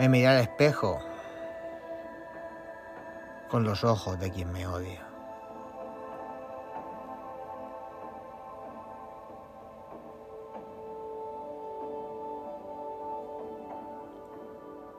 Me 0.00 0.08
miré 0.08 0.28
al 0.28 0.40
espejo 0.40 0.98
con 3.50 3.64
los 3.64 3.84
ojos 3.84 4.18
de 4.18 4.30
quien 4.30 4.50
me 4.50 4.66
odia. 4.66 5.06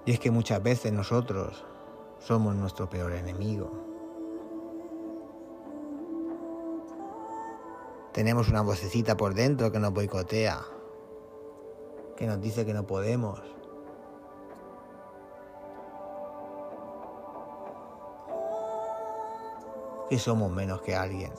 Y 0.05 0.12
es 0.12 0.20
que 0.20 0.30
muchas 0.30 0.62
veces 0.62 0.94
nosotros 0.94 1.66
somos 2.20 2.54
nuestro 2.54 2.88
peor 2.88 3.13
enemigo. 3.13 3.72
Tenemos 8.12 8.49
una 8.49 8.62
vocecita 8.62 9.18
por 9.18 9.34
dentro 9.34 9.72
que 9.72 9.80
nos 9.80 9.94
boicotea, 9.94 10.59
que 12.16 12.27
nos 12.27 12.40
dice 12.40 12.68
que 12.68 12.73
no 12.76 12.86
podemos. 12.86 13.61
Que 20.12 20.20
somos 20.20 20.52
menos 20.52 20.82
que 20.82 20.94
alguien. 20.94 21.32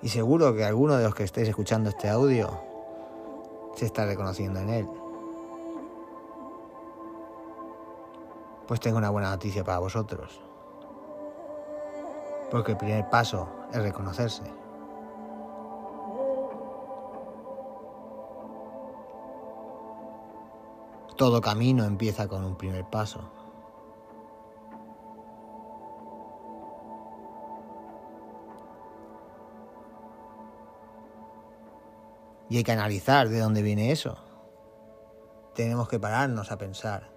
Y 0.00 0.08
seguro 0.08 0.54
que 0.54 0.64
alguno 0.64 0.96
de 0.96 1.04
los 1.04 1.14
que 1.14 1.24
estéis 1.24 1.50
escuchando 1.50 1.90
este 1.90 2.08
audio 2.08 2.58
se 3.74 3.84
está 3.84 4.06
reconociendo 4.06 4.60
en 4.60 4.70
él. 4.70 4.88
Pues 8.66 8.80
tengo 8.80 8.96
una 8.96 9.10
buena 9.10 9.28
noticia 9.28 9.62
para 9.62 9.80
vosotros. 9.80 10.40
Porque 12.50 12.72
el 12.72 12.78
primer 12.78 13.10
paso 13.10 13.46
es 13.74 13.82
reconocerse. 13.82 14.63
Todo 21.16 21.40
camino 21.40 21.84
empieza 21.84 22.26
con 22.26 22.44
un 22.44 22.56
primer 22.56 22.84
paso. 22.90 23.30
Y 32.48 32.56
hay 32.56 32.64
que 32.64 32.72
analizar 32.72 33.28
de 33.28 33.38
dónde 33.38 33.62
viene 33.62 33.92
eso. 33.92 34.16
Tenemos 35.54 35.88
que 35.88 36.00
pararnos 36.00 36.50
a 36.50 36.58
pensar. 36.58 37.10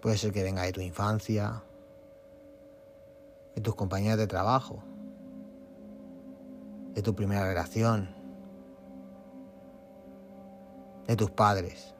Puede 0.00 0.16
ser 0.16 0.32
que 0.32 0.42
venga 0.42 0.62
de 0.62 0.72
tu 0.72 0.80
infancia, 0.80 1.62
de 3.54 3.60
tus 3.60 3.74
compañeros 3.74 4.16
de 4.16 4.26
trabajo, 4.26 4.82
de 6.98 7.02
tu 7.02 7.14
primera 7.14 7.46
relación, 7.46 8.08
de 11.06 11.14
tus 11.14 11.30
padres. 11.30 11.94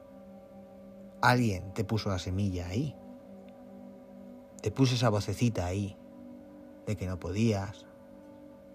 Alguien 1.21 1.73
te 1.73 1.85
puso 1.85 2.09
la 2.09 2.19
semilla 2.19 2.67
ahí. 2.67 2.97
Te 4.61 4.71
puso 4.71 4.95
esa 4.95 5.07
vocecita 5.07 5.65
ahí 5.65 5.97
de 6.85 6.97
que 6.97 7.07
no 7.07 7.17
podías, 7.17 7.85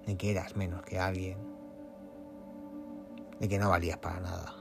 de 0.07 0.17
que 0.17 0.31
eras 0.31 0.57
menos 0.57 0.81
que 0.81 0.99
alguien, 0.99 1.37
de 3.39 3.47
que 3.47 3.59
no 3.59 3.69
valías 3.69 3.99
para 3.99 4.21
nada. 4.21 4.55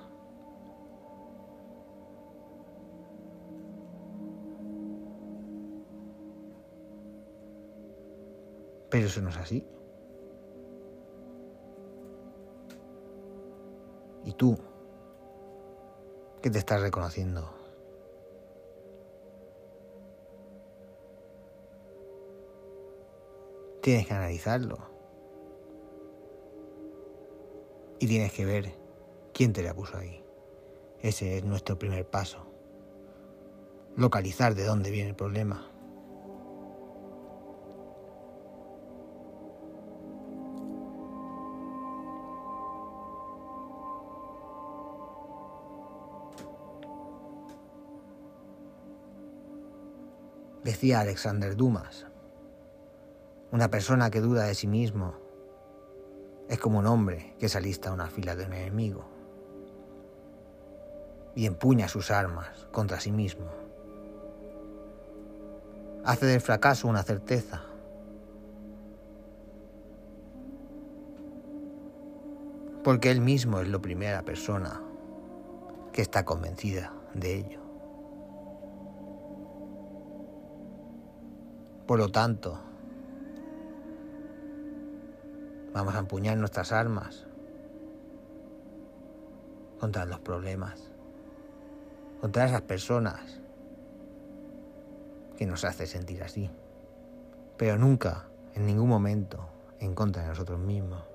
Pero 8.90 9.07
eso 9.07 9.22
no 9.22 9.29
es 9.29 9.38
así. 9.38 9.66
¿Y 14.33 14.35
tú? 14.35 14.57
¿Qué 16.41 16.49
te 16.49 16.57
estás 16.57 16.81
reconociendo? 16.81 17.47
Tienes 23.83 24.07
que 24.07 24.13
analizarlo. 24.16 24.79
Y 27.99 28.07
tienes 28.07 28.33
que 28.33 28.43
ver 28.43 28.73
quién 29.35 29.53
te 29.53 29.61
la 29.61 29.75
puso 29.75 29.97
ahí. 29.97 30.25
Ese 30.99 31.38
es 31.38 31.43
nuestro 31.43 31.77
primer 31.77 32.09
paso. 32.09 32.47
Localizar 33.95 34.55
de 34.55 34.66
dónde 34.66 34.89
viene 34.89 35.09
el 35.09 35.16
problema. 35.16 35.72
Decía 50.83 50.99
Alexander 50.99 51.55
Dumas, 51.55 52.07
una 53.53 53.71
persona 53.71 54.11
que 54.11 54.19
duda 54.19 54.44
de 54.44 54.53
sí 54.53 54.67
mismo 54.67 55.13
es 56.49 56.59
como 56.59 56.79
un 56.79 56.88
hombre 56.88 57.38
que 57.39 57.47
se 57.47 57.57
alista 57.57 57.89
a 57.89 57.94
una 57.94 58.07
fila 58.07 58.35
de 58.35 58.45
un 58.45 58.51
enemigo 58.51 59.05
y 61.35 61.45
empuña 61.45 61.88
sus 61.88 62.11
armas 62.11 62.67
contra 62.73 62.99
sí 62.99 63.13
mismo. 63.13 63.45
Hace 66.03 66.25
del 66.25 66.41
fracaso 66.41 66.89
una 66.89 67.03
certeza. 67.03 67.61
Porque 72.83 73.09
él 73.09 73.22
mismo 73.22 73.61
es 73.61 73.69
la 73.69 73.79
primera 73.79 74.23
persona 74.23 74.81
que 75.93 76.01
está 76.01 76.25
convencida 76.25 76.91
de 77.13 77.35
ello. 77.35 77.62
Por 81.88 81.99
lo 81.99 82.09
tanto, 82.09 82.57
vamos 85.73 85.95
a 85.95 85.99
empuñar 85.99 86.38
nuestras 86.38 86.71
armas 86.71 87.25
contra 89.79 90.05
los 90.05 90.19
problemas, 90.19 90.91
contra 92.22 92.45
esas 92.45 92.61
personas 92.61 93.41
que 95.38 95.45
nos 95.45 95.66
hace 95.66 95.85
sentir 95.85 96.23
así, 96.23 96.49
pero 97.57 97.77
nunca, 97.77 98.27
en 98.53 98.66
ningún 98.66 98.88
momento, 98.88 99.49
en 99.79 99.93
contra 99.93 100.22
de 100.22 100.29
nosotros 100.29 100.59
mismos. 100.59 101.12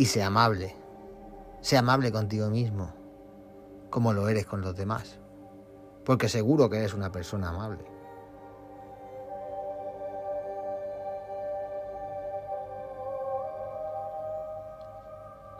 Y 0.00 0.06
sea 0.06 0.28
amable. 0.28 0.74
Sea 1.60 1.80
amable 1.80 2.10
contigo 2.10 2.48
mismo, 2.48 2.90
como 3.90 4.14
lo 4.14 4.28
eres 4.28 4.46
con 4.46 4.62
los 4.62 4.74
demás. 4.74 5.18
Porque 6.06 6.30
seguro 6.30 6.70
que 6.70 6.78
eres 6.78 6.94
una 6.94 7.12
persona 7.12 7.50
amable. 7.50 7.84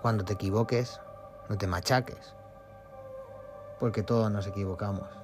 Cuando 0.00 0.24
te 0.24 0.32
equivoques, 0.32 1.02
no 1.50 1.58
te 1.58 1.66
machaques. 1.66 2.34
Porque 3.78 4.02
todos 4.02 4.32
nos 4.32 4.46
equivocamos. 4.46 5.19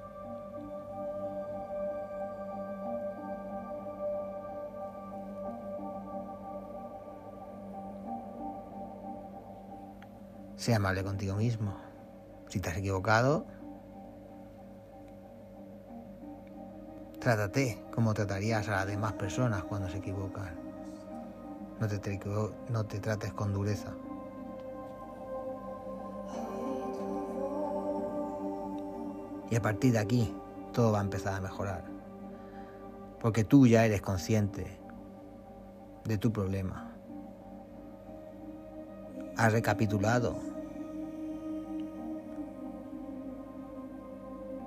Sea 10.57 10.77
amable 10.77 11.03
contigo 11.03 11.35
mismo. 11.35 11.77
Si 12.49 12.59
te 12.59 12.69
has 12.69 12.77
equivocado, 12.77 13.45
trátate 17.19 17.83
como 17.93 18.13
tratarías 18.13 18.67
a 18.67 18.71
las 18.71 18.87
demás 18.87 19.13
personas 19.13 19.63
cuando 19.63 19.87
se 19.89 19.97
equivocan. 19.97 20.55
No 21.79 21.87
te, 21.87 22.19
no 22.69 22.85
te 22.85 22.99
trates 22.99 23.33
con 23.33 23.53
dureza. 23.53 23.93
Y 29.49 29.55
a 29.55 29.61
partir 29.61 29.93
de 29.93 29.99
aquí, 29.99 30.35
todo 30.73 30.91
va 30.91 30.99
a 30.99 31.03
empezar 31.03 31.35
a 31.35 31.39
mejorar. 31.39 31.83
Porque 33.19 33.43
tú 33.43 33.67
ya 33.67 33.85
eres 33.85 34.01
consciente 34.01 34.79
de 36.03 36.17
tu 36.17 36.31
problema. 36.31 36.91
Has 39.37 39.53
recapitulado 39.53 40.46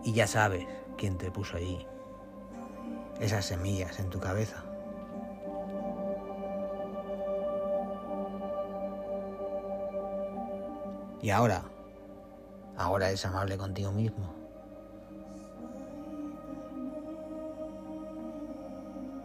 Y 0.03 0.13
ya 0.13 0.27
sabes 0.27 0.67
quién 0.97 1.19
te 1.19 1.31
puso 1.31 1.57
allí 1.57 1.87
esas 3.21 3.45
semillas 3.45 3.99
en 4.01 4.09
tu 4.09 4.19
cabeza. 4.19 4.65
Y 11.23 11.29
ahora, 11.29 11.63
ahora 12.79 13.11
es 13.11 13.25
amable 13.27 13.59
contigo 13.59 13.93
mismo. 13.93 14.35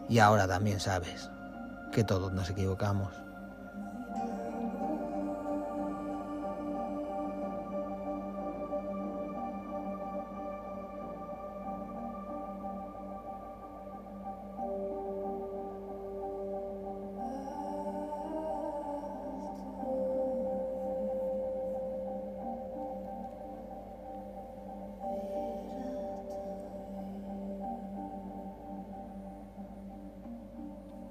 Y 0.09 0.19
ahora 0.19 0.47
también 0.47 0.79
sabes 0.79 1.29
que 1.93 2.03
todos 2.03 2.33
nos 2.33 2.49
equivocamos. 2.49 3.24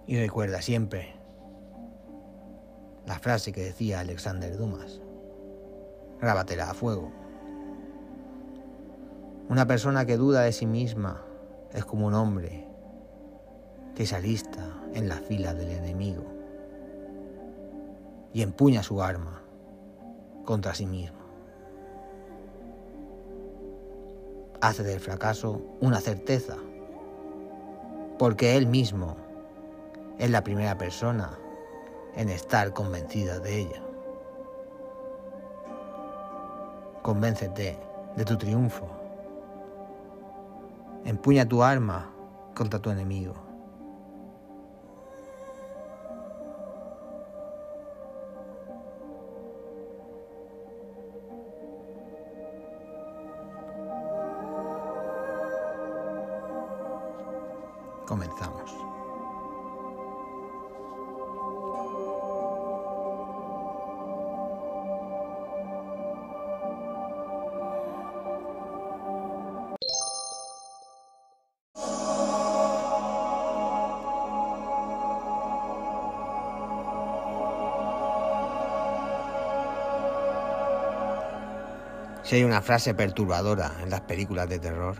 Y 0.06 0.18
recuerda 0.18 0.60
siempre 0.60 1.14
la 3.06 3.18
frase 3.18 3.52
que 3.52 3.64
decía 3.64 4.00
Alexander 4.00 4.56
Dumas. 4.56 5.00
Grábatela 6.20 6.70
a 6.70 6.74
fuego. 6.74 7.10
Una 9.48 9.66
persona 9.66 10.04
que 10.06 10.16
duda 10.16 10.42
de 10.42 10.52
sí 10.52 10.66
misma 10.66 11.22
es 11.72 11.84
como 11.84 12.06
un 12.06 12.14
hombre 12.14 12.66
que 13.94 14.06
se 14.06 14.16
alista 14.16 14.82
en 14.94 15.08
la 15.08 15.16
fila 15.16 15.54
del 15.54 15.70
enemigo 15.70 16.24
y 18.32 18.42
empuña 18.42 18.82
su 18.82 19.02
arma 19.02 19.42
contra 20.44 20.74
sí 20.74 20.86
mismo. 20.86 21.18
Hace 24.60 24.82
del 24.82 25.00
fracaso 25.00 25.60
una 25.80 26.00
certeza, 26.00 26.56
porque 28.18 28.56
él 28.56 28.66
mismo 28.66 29.16
es 30.18 30.30
la 30.30 30.42
primera 30.42 30.78
persona 30.78 31.38
en 32.16 32.28
estar 32.28 32.72
convencida 32.72 33.38
de 33.40 33.58
ella. 33.58 33.82
Convéncete 37.02 37.78
de 38.16 38.24
tu 38.24 38.36
triunfo. 38.38 38.88
Empuña 41.04 41.46
tu 41.46 41.62
arma 41.62 42.10
contra 42.54 42.78
tu 42.78 42.90
enemigo. 42.90 43.34
Comenzamos. 58.06 58.63
Si 82.24 82.36
hay 82.36 82.44
una 82.44 82.62
frase 82.62 82.94
perturbadora 82.94 83.70
en 83.82 83.90
las 83.90 84.00
películas 84.00 84.48
de 84.48 84.58
terror 84.58 84.96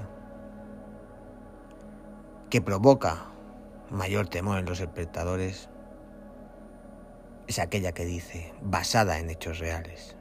que 2.51 2.61
provoca 2.61 3.31
mayor 3.89 4.29
temor 4.29 4.59
en 4.59 4.67
los 4.67 4.79
espectadores, 4.81 5.71
es 7.47 7.59
aquella 7.59 7.93
que 7.93 8.05
dice 8.05 8.53
basada 8.61 9.19
en 9.19 9.31
hechos 9.31 9.59
reales. 9.59 10.19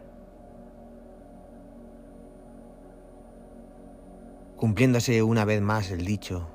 Cumpliéndose 4.55 5.23
una 5.23 5.43
vez 5.43 5.61
más 5.61 5.91
el 5.91 6.05
dicho 6.05 6.47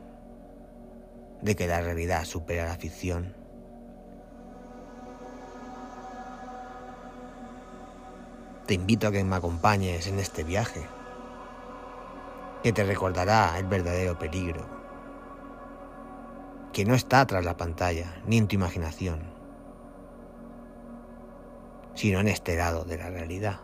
de 1.42 1.56
que 1.56 1.66
la 1.66 1.82
realidad 1.82 2.24
supera 2.24 2.64
la 2.64 2.76
ficción. 2.76 3.36
Te 8.68 8.74
invito 8.74 9.08
a 9.08 9.10
que 9.10 9.24
me 9.24 9.34
acompañes 9.34 10.08
en 10.08 10.18
este 10.18 10.44
viaje, 10.44 10.86
que 12.62 12.70
te 12.70 12.84
recordará 12.84 13.58
el 13.58 13.64
verdadero 13.64 14.18
peligro, 14.18 14.66
que 16.74 16.84
no 16.84 16.94
está 16.94 17.24
tras 17.24 17.46
la 17.46 17.56
pantalla 17.56 18.20
ni 18.26 18.36
en 18.36 18.46
tu 18.46 18.56
imaginación, 18.56 19.22
sino 21.94 22.20
en 22.20 22.28
este 22.28 22.58
lado 22.58 22.84
de 22.84 22.98
la 22.98 23.08
realidad. 23.08 23.60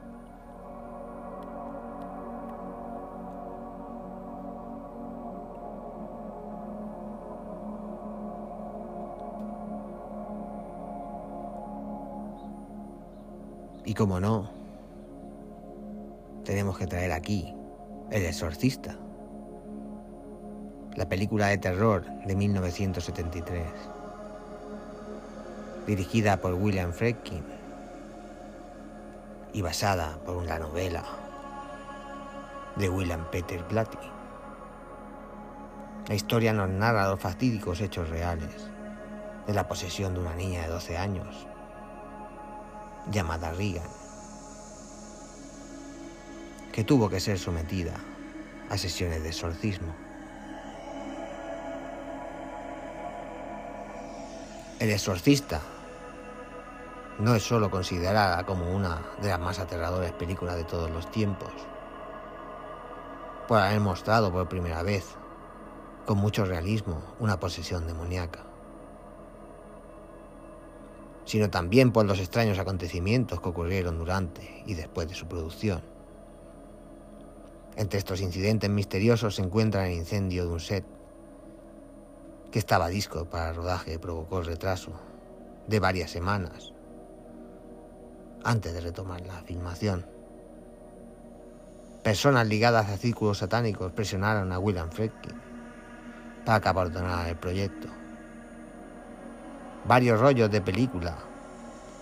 Y 13.85 13.93
como 13.93 14.19
no, 14.19 14.64
tenemos 16.45 16.79
que 16.79 16.87
traer 16.87 17.13
aquí 17.13 17.55
El 18.11 18.25
Exorcista, 18.25 18.97
la 20.95 21.09
película 21.09 21.49
de 21.49 21.59
terror 21.59 22.05
de 22.27 22.37
1973, 22.37 23.65
dirigida 25.87 26.37
por 26.37 26.55
William 26.55 26.93
Friedkin. 26.93 27.43
Y 29.53 29.63
basada 29.63 30.19
por 30.27 30.45
la 30.45 30.59
novela 30.59 31.05
de 32.75 32.89
William 32.89 33.25
Peter 33.31 33.63
Blatty. 33.71 33.99
La 36.09 36.15
historia 36.17 36.53
nos 36.53 36.69
narra 36.69 37.09
los 37.09 37.21
fatídicos 37.21 37.81
hechos 37.81 38.11
reales 38.11 38.69
de 39.47 39.55
la 39.55 39.69
posesión 39.69 40.13
de 40.13 40.21
una 40.21 40.35
niña 40.35 40.63
de 40.63 40.69
12 40.69 40.99
años 40.99 41.47
llamada 43.13 43.53
Regan 43.53 44.04
que 46.75 46.83
tuvo 46.83 47.09
que 47.09 47.21
ser 47.21 47.39
sometida 47.39 47.95
a 48.69 48.77
sesiones 48.77 49.23
de 49.23 49.29
exorcismo. 49.29 49.95
El 54.81 54.91
exorcista 54.91 55.61
no 57.21 57.37
es 57.37 57.45
solo 57.45 57.71
considerada 57.71 58.45
como 58.45 58.75
una 58.75 59.03
de 59.23 59.29
las 59.29 59.39
más 59.39 59.61
aterradoras 59.61 60.11
películas 60.15 60.57
de 60.57 60.65
todos 60.65 60.91
los 60.91 61.09
tiempos, 61.13 61.53
por 63.47 63.61
haber 63.61 63.79
mostrado 63.79 64.33
por 64.33 64.49
primera 64.49 64.83
vez, 64.83 65.05
con 66.07 66.19
mucho 66.19 66.45
realismo, 66.45 67.01
una 67.21 67.39
posesión 67.39 67.87
demoníaca, 67.87 68.41
sino 71.25 71.51
también 71.51 71.93
por 71.93 72.05
los 72.05 72.19
extraños 72.19 72.59
acontecimientos 72.59 73.41
que 73.41 73.49
ocurrieron 73.49 73.97
durante 73.97 74.65
y 74.67 74.75
después 74.75 75.09
de 75.09 75.15
su 75.15 75.29
producción. 75.29 75.94
Entre 77.77 77.99
estos 77.99 78.21
incidentes 78.21 78.71
misteriosos 78.71 79.35
se 79.35 79.43
encuentra 79.43 79.89
el 79.89 79.95
incendio 79.95 80.47
de 80.47 80.53
un 80.53 80.61
set 80.61 80.85
que 82.53 82.61
estaba 82.61 82.89
disco 82.89 83.25
para 83.25 83.53
rodaje 83.53 83.95
y 83.95 83.99
provocó 83.99 84.39
el 84.39 84.47
retraso 84.47 84.93
de 85.67 85.81
varias 85.81 86.11
semanas 86.11 86.73
antes 88.45 88.73
de 88.75 88.81
retomar 88.81 89.23
la 89.23 89.43
filmación. 89.43 90.07
Personas 92.05 92.47
ligadas 92.47 92.91
a 92.91 92.97
círculos 92.97 93.39
satánicos 93.39 93.91
presionaron 93.93 94.53
a 94.53 94.59
William 94.59 94.91
Friedkin 94.91 95.35
para 96.45 96.61
que 96.61 96.69
abandonara 96.69 97.29
el 97.29 97.37
proyecto. 97.37 97.89
Varios 99.87 100.21
rollos 100.21 100.51
de 100.51 100.61
película 100.61 101.17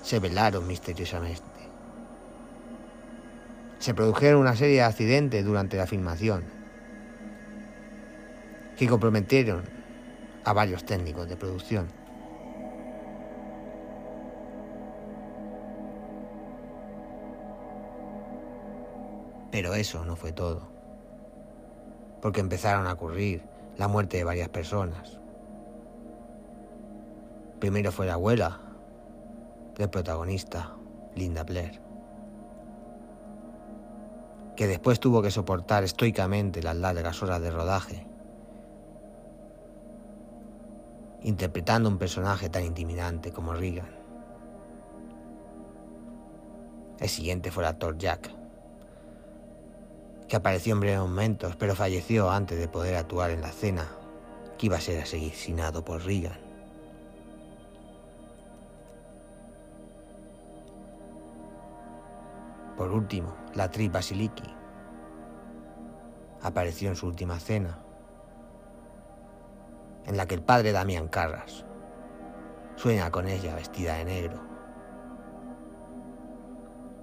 se 0.02 0.19
velaron 0.19 0.67
misteriosamente 0.67 1.52
se 3.83 3.95
produjeron 3.95 4.41
una 4.41 4.55
serie 4.55 4.77
de 4.77 4.83
accidentes 4.83 5.45
durante 5.45 5.77
la 5.77 5.89
filmación 5.89 6.45
que 8.77 8.87
comprometieron 8.87 9.65
a 10.45 10.53
varios 10.53 10.85
técnicos 10.85 11.29
de 11.29 11.37
producción. 11.37 11.89
Pero 19.51 19.75
eso 19.75 20.05
no 20.05 20.15
fue 20.15 20.31
todo, 20.31 20.69
porque 22.21 22.39
empezaron 22.39 22.87
a 22.87 22.93
ocurrir 22.93 23.43
la 23.79 23.89
muerte 23.89 24.17
de 24.17 24.23
varias 24.23 24.49
personas. 24.49 25.19
Primero 27.59 27.91
fue 27.91 28.07
la 28.07 28.15
abuela 28.15 28.61
del 29.77 29.91
protagonista, 29.91 30.71
Linda 31.17 31.43
Blair 31.43 31.82
que 34.62 34.69
después 34.69 35.00
tuvo 35.00 35.23
que 35.23 35.33
soportar 35.33 35.83
estoicamente 35.83 36.62
las 36.62 36.76
largas 36.76 37.21
horas 37.21 37.42
de 37.42 37.50
rodaje, 37.50 38.07
interpretando 41.25 41.88
un 41.88 41.99
personaje 41.99 42.49
tan 42.49 42.62
intimidante 42.62 43.33
como 43.33 43.54
Regan. 43.54 43.90
El 47.00 47.09
siguiente 47.09 47.50
fue 47.50 47.64
el 47.64 47.71
actor 47.71 47.99
Jack, 47.99 48.31
que 50.28 50.37
apareció 50.37 50.75
en 50.75 50.81
breves 50.81 51.00
momentos, 51.00 51.57
pero 51.57 51.75
falleció 51.75 52.31
antes 52.31 52.57
de 52.57 52.69
poder 52.69 52.95
actuar 52.95 53.33
en 53.33 53.40
la 53.40 53.49
escena 53.49 53.88
que 54.59 54.66
iba 54.66 54.76
a 54.76 54.81
ser 54.81 55.02
asesinado 55.02 55.85
por 55.85 56.04
Regan. 56.04 56.38
Por 62.76 62.92
último, 62.92 63.42
la 63.55 63.65
actriz 63.65 63.91
Basiliki 63.93 64.55
apareció 66.43 66.89
en 66.89 66.97
su 66.97 67.07
última 67.07 67.39
cena, 67.39 67.79
en 70.07 70.17
la 70.17 70.27
que 70.27 70.35
el 70.35 70.43
padre 70.43 70.73
Damián 70.73 71.09
Carras 71.09 71.65
sueña 72.77 73.11
con 73.11 73.29
ella 73.29 73.55
vestida 73.55 73.95
de 73.95 74.05
negro. 74.05 74.41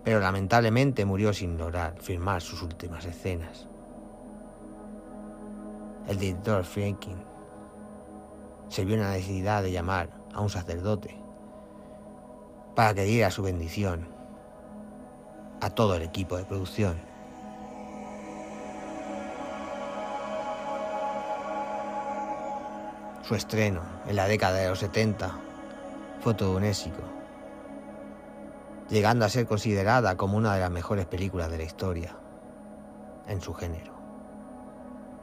Pero 0.03 0.19
lamentablemente 0.19 1.05
murió 1.05 1.33
sin 1.33 1.57
lograr 1.57 1.95
firmar 2.01 2.41
sus 2.41 2.61
últimas 2.61 3.05
escenas. 3.05 3.67
El 6.07 6.17
director 6.17 6.63
Franklin 6.63 7.23
se 8.69 8.83
vio 8.83 8.95
en 8.95 9.01
la 9.01 9.11
necesidad 9.11 9.61
de 9.61 9.71
llamar 9.71 10.09
a 10.33 10.41
un 10.41 10.49
sacerdote 10.49 11.15
para 12.75 12.93
que 12.93 13.03
diera 13.03 13.29
su 13.29 13.43
bendición 13.43 14.18
a 15.61 15.69
todo 15.69 15.95
el 15.95 16.03
equipo 16.03 16.37
de 16.37 16.45
producción. 16.45 16.97
Su 23.23 23.35
estreno 23.35 23.81
en 24.07 24.15
la 24.15 24.27
década 24.27 24.57
de 24.57 24.69
los 24.69 24.79
70 24.79 25.31
fue 26.21 26.33
todo 26.33 26.57
un 26.57 26.63
éxito, 26.63 27.01
llegando 28.89 29.25
a 29.25 29.29
ser 29.29 29.45
considerada 29.45 30.17
como 30.17 30.37
una 30.37 30.55
de 30.55 30.61
las 30.61 30.71
mejores 30.71 31.05
películas 31.05 31.51
de 31.51 31.57
la 31.57 31.63
historia 31.63 32.15
en 33.27 33.39
su 33.39 33.53
género. 33.53 33.93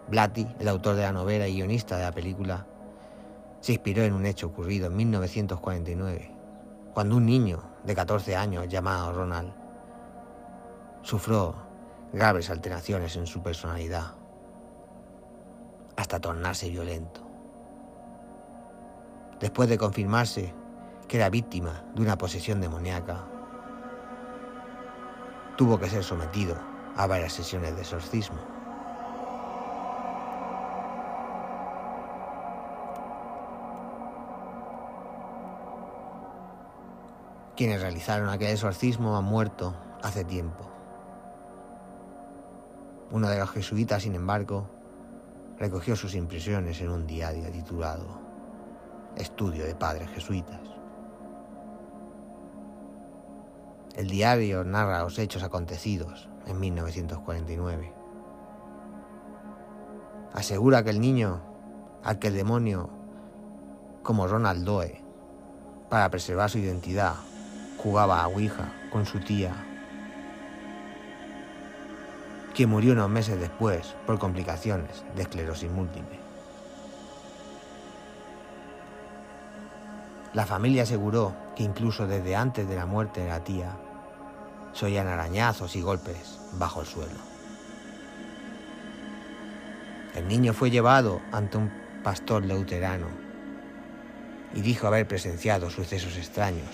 Blatty, 0.08 0.46
el 0.60 0.68
autor 0.68 0.94
de 0.94 1.02
la 1.02 1.12
novela 1.12 1.48
y 1.48 1.56
guionista 1.56 1.96
de 1.96 2.04
la 2.04 2.12
película, 2.12 2.66
se 3.60 3.72
inspiró 3.72 4.04
en 4.04 4.12
un 4.12 4.24
hecho 4.24 4.46
ocurrido 4.46 4.86
en 4.86 4.96
1949, 4.96 6.30
cuando 6.94 7.16
un 7.16 7.26
niño 7.26 7.60
de 7.82 7.94
14 7.96 8.36
años 8.36 8.68
llamado 8.68 9.12
Ronald 9.12 9.65
sufrió 11.06 11.54
graves 12.12 12.50
alteraciones 12.50 13.14
en 13.14 13.28
su 13.28 13.40
personalidad, 13.40 14.14
hasta 15.96 16.18
tornarse 16.18 16.68
violento. 16.68 17.20
Después 19.38 19.68
de 19.68 19.78
confirmarse 19.78 20.52
que 21.06 21.18
era 21.18 21.30
víctima 21.30 21.84
de 21.94 22.02
una 22.02 22.18
posesión 22.18 22.60
demoníaca, 22.60 23.24
tuvo 25.56 25.78
que 25.78 25.88
ser 25.88 26.02
sometido 26.02 26.56
a 26.96 27.06
varias 27.06 27.34
sesiones 27.34 27.76
de 27.76 27.82
exorcismo. 27.82 28.40
Quienes 37.54 37.80
realizaron 37.80 38.28
aquel 38.28 38.48
exorcismo 38.48 39.16
han 39.16 39.24
muerto 39.24 39.72
hace 40.02 40.24
tiempo. 40.24 40.75
Uno 43.10 43.28
de 43.28 43.38
los 43.38 43.50
jesuitas, 43.50 44.02
sin 44.02 44.14
embargo, 44.14 44.68
recogió 45.58 45.94
sus 45.94 46.14
impresiones 46.14 46.80
en 46.80 46.90
un 46.90 47.06
diario 47.06 47.50
titulado 47.50 48.20
Estudio 49.16 49.64
de 49.64 49.74
Padres 49.74 50.10
Jesuitas. 50.10 50.60
El 53.94 54.08
diario 54.08 54.64
narra 54.64 55.02
los 55.02 55.18
hechos 55.18 55.42
acontecidos 55.42 56.28
en 56.46 56.58
1949. 56.58 57.94
Asegura 60.34 60.82
que 60.82 60.90
el 60.90 61.00
niño 61.00 61.40
al 62.02 62.18
que 62.18 62.28
el 62.28 62.34
demonio, 62.34 62.90
como 64.02 64.26
Ronald 64.26 64.64
Doe, 64.64 65.00
para 65.88 66.10
preservar 66.10 66.50
su 66.50 66.58
identidad, 66.58 67.14
jugaba 67.78 68.22
a 68.22 68.28
Ouija 68.28 68.72
con 68.90 69.06
su 69.06 69.20
tía 69.20 69.65
que 72.56 72.66
murió 72.66 72.94
unos 72.94 73.10
meses 73.10 73.38
después 73.38 73.94
por 74.06 74.18
complicaciones 74.18 75.04
de 75.14 75.22
esclerosis 75.22 75.70
múltiple. 75.70 76.18
La 80.32 80.46
familia 80.46 80.84
aseguró 80.84 81.36
que 81.54 81.64
incluso 81.64 82.06
desde 82.06 82.34
antes 82.34 82.66
de 82.66 82.74
la 82.74 82.86
muerte 82.86 83.20
de 83.20 83.28
la 83.28 83.44
tía, 83.44 83.76
se 84.72 84.86
oían 84.86 85.06
arañazos 85.06 85.76
y 85.76 85.82
golpes 85.82 86.40
bajo 86.54 86.80
el 86.80 86.86
suelo. 86.86 87.20
El 90.14 90.26
niño 90.26 90.54
fue 90.54 90.70
llevado 90.70 91.20
ante 91.32 91.58
un 91.58 91.70
pastor 92.02 92.42
leuterano 92.42 93.08
y 94.54 94.62
dijo 94.62 94.86
haber 94.86 95.06
presenciado 95.06 95.68
sucesos 95.68 96.16
extraños, 96.16 96.70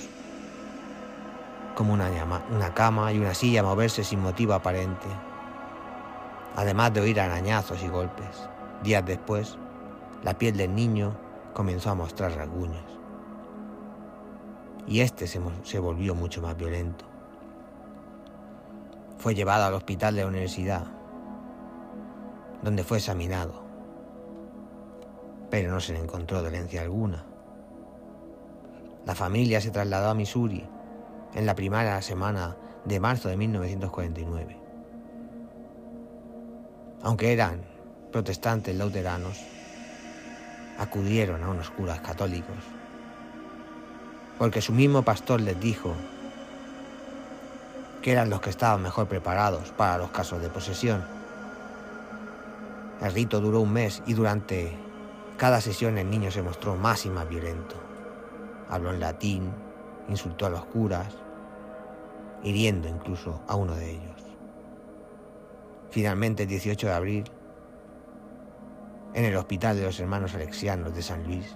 como 1.74 1.92
una, 1.92 2.08
una 2.54 2.72
cama 2.72 3.12
y 3.12 3.18
una 3.18 3.34
silla 3.34 3.64
moverse 3.64 4.04
sin 4.04 4.20
motivo 4.20 4.52
aparente 4.52 5.08
además 6.56 6.92
de 6.92 7.00
oír 7.00 7.20
arañazos 7.20 7.82
y 7.82 7.88
golpes. 7.88 8.48
Días 8.82 9.04
después, 9.04 9.56
la 10.22 10.36
piel 10.36 10.56
del 10.56 10.74
niño 10.74 11.16
comenzó 11.54 11.90
a 11.90 11.94
mostrar 11.94 12.32
rasguños. 12.32 12.84
Y 14.86 15.00
este 15.00 15.26
se, 15.26 15.78
volvió 15.78 16.14
mucho 16.14 16.42
más 16.42 16.56
violento. 16.56 17.04
Fue 19.18 19.34
llevado 19.34 19.64
al 19.64 19.74
hospital 19.74 20.16
de 20.16 20.22
la 20.22 20.28
universidad, 20.28 20.84
donde 22.62 22.82
fue 22.82 22.98
examinado, 22.98 23.62
pero 25.50 25.70
no 25.70 25.80
se 25.80 25.92
le 25.92 26.00
encontró 26.00 26.42
dolencia 26.42 26.82
alguna. 26.82 27.24
La 29.06 29.14
familia 29.14 29.60
se 29.60 29.70
trasladó 29.70 30.10
a 30.10 30.14
Missouri 30.14 30.66
en 31.34 31.46
la 31.46 31.54
primera 31.54 32.00
semana 32.02 32.56
de 32.84 33.00
marzo 33.00 33.28
de 33.28 33.36
1949 33.36 34.61
aunque 37.02 37.32
eran 37.32 37.62
protestantes 38.12 38.76
lauteranos, 38.76 39.38
acudieron 40.78 41.42
a 41.42 41.48
unos 41.48 41.70
curas 41.70 42.00
católicos, 42.00 42.56
porque 44.38 44.60
su 44.60 44.72
mismo 44.72 45.02
pastor 45.02 45.40
les 45.40 45.58
dijo 45.60 45.94
que 48.02 48.12
eran 48.12 48.30
los 48.30 48.40
que 48.40 48.50
estaban 48.50 48.82
mejor 48.82 49.06
preparados 49.06 49.70
para 49.70 49.98
los 49.98 50.10
casos 50.10 50.42
de 50.42 50.48
posesión. 50.48 51.04
El 53.00 53.12
rito 53.12 53.40
duró 53.40 53.60
un 53.60 53.72
mes 53.72 54.02
y 54.06 54.14
durante 54.14 54.76
cada 55.36 55.60
sesión 55.60 55.98
el 55.98 56.10
niño 56.10 56.30
se 56.30 56.42
mostró 56.42 56.76
más 56.76 57.06
y 57.06 57.10
más 57.10 57.28
violento. 57.28 57.76
Habló 58.68 58.92
en 58.92 59.00
latín, 59.00 59.52
insultó 60.08 60.46
a 60.46 60.50
los 60.50 60.64
curas, 60.66 61.14
hiriendo 62.42 62.88
incluso 62.88 63.40
a 63.46 63.54
uno 63.54 63.74
de 63.74 63.92
ellos. 63.92 64.31
Finalmente, 65.92 66.44
el 66.44 66.48
18 66.48 66.86
de 66.86 66.92
abril, 66.94 67.24
en 69.12 69.26
el 69.26 69.36
hospital 69.36 69.76
de 69.76 69.84
los 69.84 70.00
hermanos 70.00 70.34
alexianos 70.34 70.94
de 70.94 71.02
San 71.02 71.22
Luis, 71.24 71.54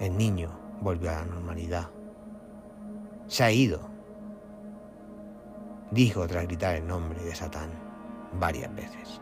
el 0.00 0.16
niño 0.16 0.48
volvió 0.80 1.10
a 1.10 1.16
la 1.16 1.26
normalidad. 1.26 1.90
Se 3.26 3.44
ha 3.44 3.52
ido, 3.52 3.80
dijo 5.90 6.26
tras 6.26 6.46
gritar 6.46 6.76
el 6.76 6.86
nombre 6.86 7.22
de 7.22 7.34
Satán 7.34 7.68
varias 8.32 8.74
veces. 8.74 9.20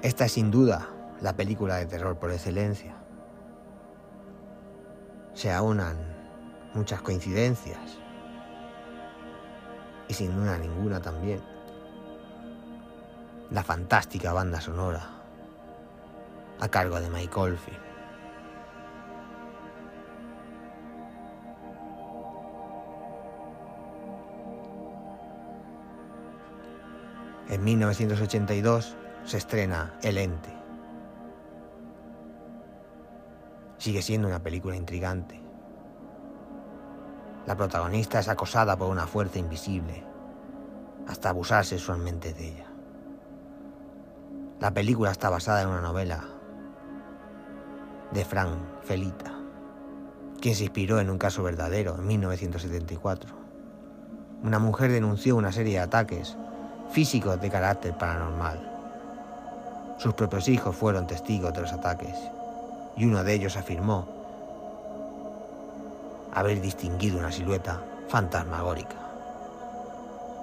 Esta 0.00 0.24
es 0.24 0.32
sin 0.32 0.50
duda 0.50 0.88
la 1.20 1.36
película 1.36 1.76
de 1.76 1.84
terror 1.84 2.18
por 2.18 2.32
excelencia 2.32 2.96
se 5.40 5.50
aunan 5.50 5.96
muchas 6.74 7.00
coincidencias. 7.00 7.78
Y 10.06 10.12
sin 10.12 10.36
duda 10.36 10.58
ninguna 10.58 11.00
también. 11.00 11.40
La 13.50 13.64
fantástica 13.64 14.34
banda 14.34 14.60
sonora 14.60 15.02
a 16.60 16.68
cargo 16.68 17.00
de 17.00 17.08
Mike 17.08 17.40
Oldfield. 17.40 17.80
En 27.48 27.64
1982 27.64 28.94
se 29.24 29.38
estrena 29.38 29.94
El 30.02 30.18
Ente, 30.18 30.59
sigue 33.80 34.02
siendo 34.02 34.28
una 34.28 34.42
película 34.42 34.76
intrigante. 34.76 35.40
La 37.46 37.56
protagonista 37.56 38.20
es 38.20 38.28
acosada 38.28 38.76
por 38.76 38.90
una 38.90 39.06
fuerza 39.06 39.38
invisible, 39.38 40.04
hasta 41.08 41.30
abusar 41.30 41.64
sexualmente 41.64 42.34
de 42.34 42.48
ella. 42.48 42.66
La 44.60 44.74
película 44.74 45.10
está 45.10 45.30
basada 45.30 45.62
en 45.62 45.68
una 45.68 45.80
novela 45.80 46.22
de 48.12 48.22
Frank 48.22 48.52
Felita, 48.82 49.32
quien 50.42 50.54
se 50.54 50.64
inspiró 50.64 51.00
en 51.00 51.08
un 51.08 51.16
caso 51.16 51.42
verdadero 51.42 51.94
en 51.94 52.06
1974. 52.06 53.34
Una 54.42 54.58
mujer 54.58 54.92
denunció 54.92 55.36
una 55.36 55.52
serie 55.52 55.74
de 55.74 55.80
ataques 55.80 56.36
físicos 56.90 57.40
de 57.40 57.48
carácter 57.48 57.96
paranormal. 57.96 58.60
Sus 59.96 60.12
propios 60.12 60.48
hijos 60.48 60.76
fueron 60.76 61.06
testigos 61.06 61.54
de 61.54 61.62
los 61.62 61.72
ataques 61.72 62.14
y 62.96 63.04
uno 63.04 63.24
de 63.24 63.34
ellos 63.34 63.56
afirmó 63.56 64.06
haber 66.32 66.60
distinguido 66.60 67.18
una 67.18 67.32
silueta 67.32 67.80
fantasmagórica. 68.08 68.96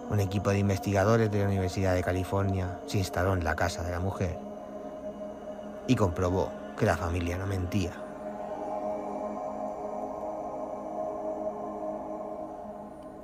Un 0.10 0.20
equipo 0.20 0.51
de 0.51 0.60
investigadores 0.60 1.30
de 1.32 1.39
la 1.39 1.48
Universidad 1.48 1.94
de 1.94 2.04
California 2.04 2.80
se 2.88 2.98
instaló 2.98 3.34
en 3.34 3.44
la 3.44 3.56
casa 3.56 3.84
de 3.84 3.92
la 3.92 4.00
mujer 4.00 4.38
y 5.88 5.96
comprobó 5.96 6.50
que 6.77 6.86
la 6.86 6.96
familia 6.96 7.38
no 7.38 7.46
mentía. 7.46 7.92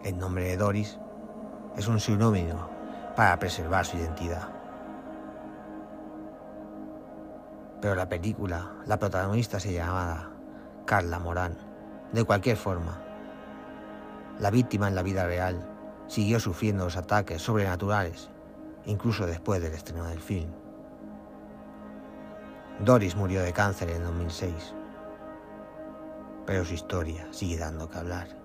El 0.04 0.18
nombre 0.18 0.44
de 0.46 0.58
Doris 0.58 0.98
es 1.78 1.88
un 1.88 2.00
sinónimo 2.00 2.68
para 3.16 3.38
preservar 3.40 3.86
su 3.86 3.98
identidad. 3.98 4.53
Pero 7.84 7.96
la 7.96 8.08
película, 8.08 8.72
la 8.86 8.98
protagonista 8.98 9.60
se 9.60 9.74
llamaba 9.74 10.30
Carla 10.86 11.20
Morán. 11.20 11.58
De 12.14 12.24
cualquier 12.24 12.56
forma, 12.56 13.02
la 14.40 14.52
víctima 14.52 14.88
en 14.88 14.96
la 14.96 15.04
vida 15.04 15.26
real 15.26 15.68
siguió 16.08 16.40
sufriendo 16.40 16.86
los 16.86 16.96
ataques 16.96 17.42
sobrenaturales, 17.42 18.30
incluso 18.86 19.26
después 19.28 19.62
del 19.62 19.74
estreno 19.74 20.06
del 20.06 20.22
film. 20.22 20.50
Doris 22.80 23.18
murió 23.18 23.42
de 23.42 23.52
cáncer 23.52 23.90
en 23.90 24.06
2006, 24.06 24.74
pero 26.46 26.64
su 26.64 26.76
historia 26.76 27.28
sigue 27.32 27.58
dando 27.58 27.90
que 27.90 27.98
hablar. 27.98 28.43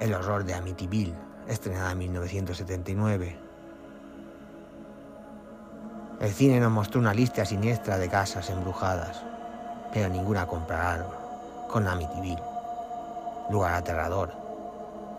El 0.00 0.14
horror 0.14 0.44
de 0.44 0.54
Amityville, 0.54 1.14
estrenada 1.46 1.92
en 1.92 1.98
1979. 1.98 3.38
El 6.20 6.30
cine 6.30 6.58
nos 6.58 6.72
mostró 6.72 7.02
una 7.02 7.12
lista 7.12 7.44
siniestra 7.44 7.98
de 7.98 8.08
casas 8.08 8.48
embrujadas, 8.48 9.22
pero 9.92 10.08
ninguna 10.08 10.46
comparada 10.46 11.06
con 11.68 11.86
Amityville, 11.86 12.42
lugar 13.50 13.74
aterrador, 13.74 14.32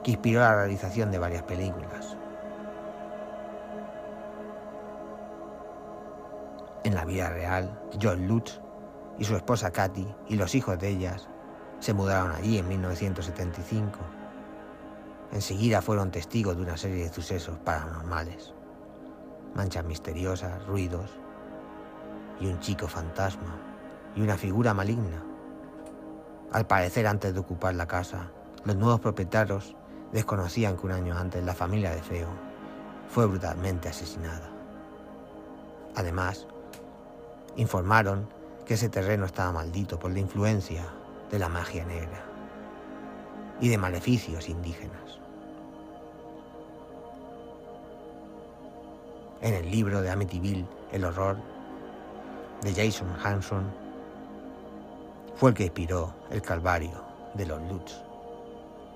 que 0.03 0.11
inspiró 0.11 0.39
la 0.39 0.55
realización 0.55 1.11
de 1.11 1.19
varias 1.19 1.43
películas. 1.43 2.17
En 6.83 6.95
la 6.95 7.05
vida 7.05 7.29
real, 7.29 7.79
John 8.01 8.27
Lutz 8.27 8.59
y 9.19 9.25
su 9.25 9.35
esposa 9.35 9.69
Katy 9.69 10.07
y 10.27 10.37
los 10.37 10.55
hijos 10.55 10.79
de 10.79 10.89
ellas 10.89 11.27
se 11.79 11.93
mudaron 11.93 12.31
allí 12.31 12.57
en 12.57 12.67
1975 12.67 14.20
Enseguida 15.31 15.81
fueron 15.81 16.11
testigos 16.11 16.57
de 16.57 16.63
una 16.63 16.75
serie 16.75 17.03
de 17.03 17.13
sucesos 17.13 17.57
paranormales. 17.59 18.53
Manchas 19.55 19.85
misteriosas, 19.85 20.65
ruidos 20.65 21.09
y 22.41 22.47
un 22.47 22.59
chico 22.59 22.87
fantasma 22.87 23.55
y 24.15 24.21
una 24.21 24.37
figura 24.37 24.73
maligna. 24.73 25.23
Al 26.51 26.67
parecer 26.67 27.07
antes 27.07 27.33
de 27.33 27.39
ocupar 27.39 27.75
la 27.75 27.87
casa, 27.87 28.29
los 28.65 28.75
nuevos 28.75 28.99
propietarios 28.99 29.75
desconocían 30.11 30.75
que 30.75 30.85
un 30.85 30.91
año 30.91 31.17
antes 31.17 31.43
la 31.45 31.55
familia 31.55 31.91
de 31.91 32.01
Feo 32.01 32.27
fue 33.07 33.25
brutalmente 33.25 33.87
asesinada. 33.87 34.49
Además, 35.95 36.45
informaron 37.55 38.27
que 38.65 38.73
ese 38.73 38.89
terreno 38.89 39.25
estaba 39.25 39.53
maldito 39.53 39.97
por 39.97 40.11
la 40.11 40.19
influencia 40.19 40.85
de 41.29 41.39
la 41.39 41.47
magia 41.47 41.85
negra 41.85 42.30
y 43.61 43.69
de 43.69 43.77
maleficios 43.77 44.49
indígenas. 44.49 45.19
En 49.41 49.53
el 49.53 49.71
libro 49.71 50.01
de 50.01 50.09
Amityville, 50.09 50.65
El 50.91 51.05
horror, 51.05 51.37
de 52.61 52.73
Jason 52.73 53.07
Hanson, 53.23 53.71
fue 55.35 55.51
el 55.51 55.55
que 55.55 55.63
inspiró 55.63 56.13
El 56.29 56.41
Calvario 56.41 57.03
de 57.33 57.45
los 57.45 57.61
Lutz, 57.69 58.03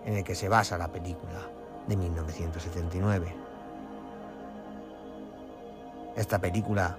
en 0.05 0.17
el 0.17 0.23
que 0.23 0.35
se 0.35 0.49
basa 0.49 0.77
la 0.77 0.91
película 0.91 1.39
de 1.87 1.95
1979. 1.95 3.35
Esta 6.15 6.39
película 6.39 6.97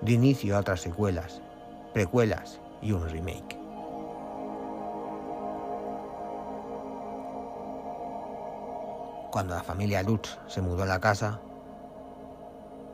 dio 0.00 0.14
inicio 0.14 0.56
a 0.56 0.60
otras 0.60 0.80
secuelas, 0.80 1.40
precuelas 1.92 2.60
y 2.82 2.92
un 2.92 3.08
remake. 3.08 3.55
Cuando 9.30 9.54
la 9.54 9.62
familia 9.62 10.02
Lutz 10.02 10.38
se 10.46 10.62
mudó 10.62 10.84
a 10.84 10.86
la 10.86 11.00
casa, 11.00 11.40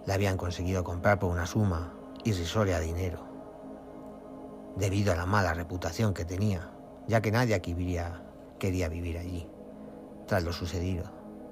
la 0.07 0.15
habían 0.15 0.37
conseguido 0.37 0.83
comprar 0.83 1.19
por 1.19 1.31
una 1.31 1.47
suma 1.47 1.93
irrisoria 2.25 2.81
de 2.81 2.87
dinero, 2.87 3.21
debido 4.77 5.13
a 5.13 5.17
la 5.17 5.27
mala 5.27 5.55
reputación 5.55 6.15
que 6.15 6.25
tenía, 6.25 6.71
ya 7.07 7.21
que 7.21 7.31
nadie 7.31 7.55
aquí 7.55 7.75
quería 8.59 8.89
vivir 8.89 9.19
allí, 9.19 9.49
tras 10.27 10.43
lo 10.43 10.53
sucedido. 10.53 11.05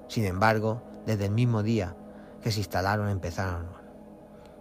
Sin 0.09 0.25
embargo, 0.25 0.83
desde 1.07 1.27
el 1.27 1.33
mismo 1.33 1.62
día 1.62 1.95
que 2.43 2.51
se 2.51 2.61
instalaron 2.61 3.09
empezaron 3.09 3.66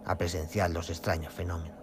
a 0.04 0.16
presenciar 0.16 0.70
los 0.70 0.90
extraños 0.90 1.32
fenómenos. 1.32 1.78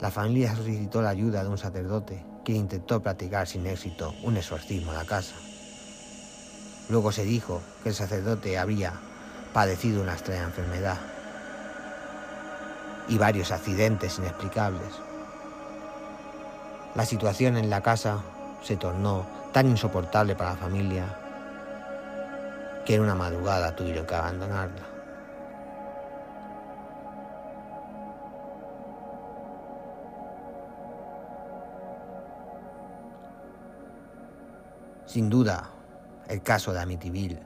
La 0.00 0.10
familia 0.10 0.54
solicitó 0.54 1.02
la 1.02 1.10
ayuda 1.10 1.42
de 1.42 1.48
un 1.48 1.58
sacerdote 1.58 2.24
quien 2.44 2.58
intentó 2.58 3.00
practicar 3.00 3.46
sin 3.46 3.66
éxito 3.66 4.12
un 4.22 4.36
exorcismo 4.36 4.92
en 4.92 4.98
la 4.98 5.04
casa. 5.04 5.34
Luego 6.88 7.12
se 7.12 7.24
dijo 7.24 7.62
que 7.82 7.88
el 7.90 7.94
sacerdote 7.94 8.58
había 8.58 8.92
padecido 9.52 10.02
una 10.02 10.12
extraña 10.12 10.44
enfermedad 10.44 10.98
y 13.08 13.18
varios 13.18 13.52
accidentes 13.52 14.18
inexplicables. 14.18 14.92
La 16.94 17.06
situación 17.06 17.56
en 17.56 17.70
la 17.70 17.80
casa 17.80 18.18
se 18.62 18.76
tornó 18.76 19.26
tan 19.52 19.68
insoportable 19.68 20.34
para 20.34 20.50
la 20.50 20.56
familia 20.56 21.04
que 22.84 22.96
en 22.96 23.00
una 23.00 23.14
madrugada 23.14 23.74
tuvieron 23.74 24.06
que 24.06 24.14
abandonarla. 24.14 24.82
Sin 35.06 35.30
duda, 35.30 35.70
el 36.28 36.42
caso 36.42 36.72
de 36.72 36.80
Amityville 36.80 37.42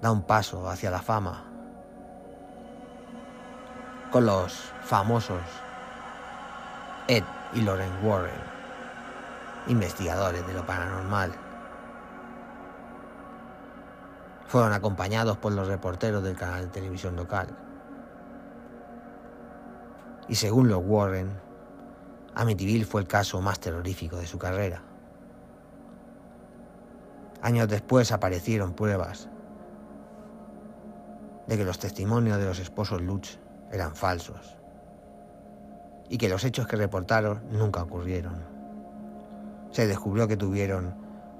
da 0.00 0.10
un 0.10 0.22
paso 0.22 0.68
hacia 0.68 0.90
la 0.90 1.00
fama 1.00 1.44
con 4.10 4.26
los 4.26 4.52
famosos 4.82 5.40
Ed 7.08 7.24
y 7.54 7.62
Lauren 7.62 8.04
Warren, 8.04 8.40
investigadores 9.68 10.46
de 10.46 10.54
lo 10.54 10.66
paranormal. 10.66 11.32
Fueron 14.46 14.72
acompañados 14.72 15.38
por 15.38 15.52
los 15.52 15.66
reporteros 15.66 16.22
del 16.22 16.36
canal 16.36 16.66
de 16.66 16.68
televisión 16.68 17.16
local. 17.16 17.48
Y 20.28 20.34
según 20.34 20.68
los 20.68 20.82
Warren, 20.84 21.32
Amityville 22.34 22.84
fue 22.84 23.00
el 23.00 23.08
caso 23.08 23.40
más 23.40 23.60
terrorífico 23.60 24.16
de 24.16 24.26
su 24.26 24.38
carrera. 24.38 24.82
Años 27.42 27.66
después 27.68 28.12
aparecieron 28.12 28.72
pruebas 28.72 29.28
de 31.48 31.56
que 31.58 31.64
los 31.64 31.80
testimonios 31.80 32.38
de 32.38 32.46
los 32.46 32.60
esposos 32.60 33.02
Lutz 33.02 33.38
eran 33.72 33.96
falsos 33.96 34.56
y 36.08 36.18
que 36.18 36.28
los 36.28 36.44
hechos 36.44 36.68
que 36.68 36.76
reportaron 36.76 37.42
nunca 37.50 37.82
ocurrieron. 37.82 38.44
Se 39.72 39.88
descubrió 39.88 40.28
que 40.28 40.36
tuvieron 40.36 40.94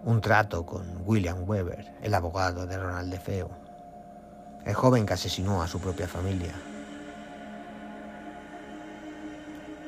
un 0.04 0.20
trato 0.20 0.66
con 0.66 1.02
William 1.04 1.48
Weber, 1.48 1.94
el 2.02 2.14
abogado 2.14 2.66
de 2.66 2.78
Ronald 2.78 3.12
DeFeo, 3.12 3.50
el 4.64 4.74
joven 4.74 5.06
que 5.06 5.12
asesinó 5.12 5.62
a 5.62 5.68
su 5.68 5.78
propia 5.78 6.08
familia. 6.08 6.52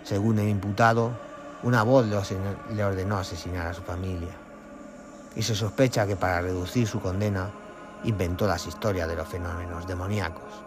Según 0.04 0.38
el 0.38 0.48
imputado, 0.48 1.10
una 1.64 1.82
voz 1.82 2.06
le 2.06 2.84
ordenó 2.84 3.16
asesinar 3.16 3.66
a 3.66 3.74
su 3.74 3.82
familia. 3.82 4.43
Y 5.36 5.42
se 5.42 5.54
sospecha 5.54 6.06
que 6.06 6.16
para 6.16 6.40
reducir 6.40 6.86
su 6.86 7.00
condena 7.00 7.50
inventó 8.04 8.46
las 8.46 8.66
historias 8.66 9.08
de 9.08 9.16
los 9.16 9.28
fenómenos 9.28 9.86
demoníacos. 9.86 10.64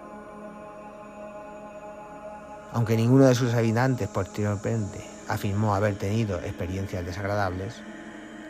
Aunque 2.74 2.98
ninguno 2.98 3.26
de 3.26 3.36
sus 3.36 3.54
habitantes 3.54 4.08
posteriormente 4.10 5.04
afirmó 5.28 5.74
haber 5.74 5.98
tenido 5.98 6.38
experiencias 6.40 7.06
desagradables, 7.06 7.76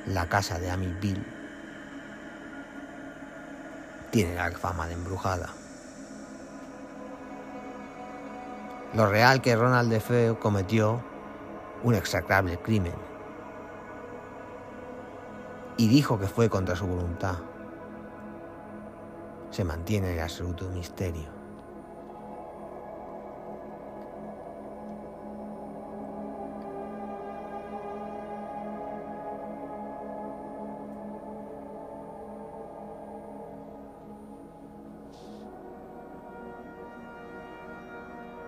la 0.07 0.27
casa 0.27 0.59
de 0.59 0.71
Amityville 0.71 1.23
tiene 4.11 4.35
la 4.35 4.51
fama 4.51 4.87
de 4.87 4.93
embrujada. 4.93 5.49
Lo 8.93 9.07
real 9.07 9.41
que 9.41 9.55
Ronald 9.55 9.91
DeFeo 9.91 10.39
cometió 10.39 11.01
un 11.83 11.93
execrable 11.93 12.57
crimen 12.57 12.93
y 15.77 15.87
dijo 15.87 16.19
que 16.19 16.27
fue 16.27 16.49
contra 16.49 16.75
su 16.75 16.87
voluntad. 16.87 17.35
Se 19.51 19.63
mantiene 19.63 20.13
en 20.13 20.19
absoluto 20.19 20.67
misterio. 20.69 21.37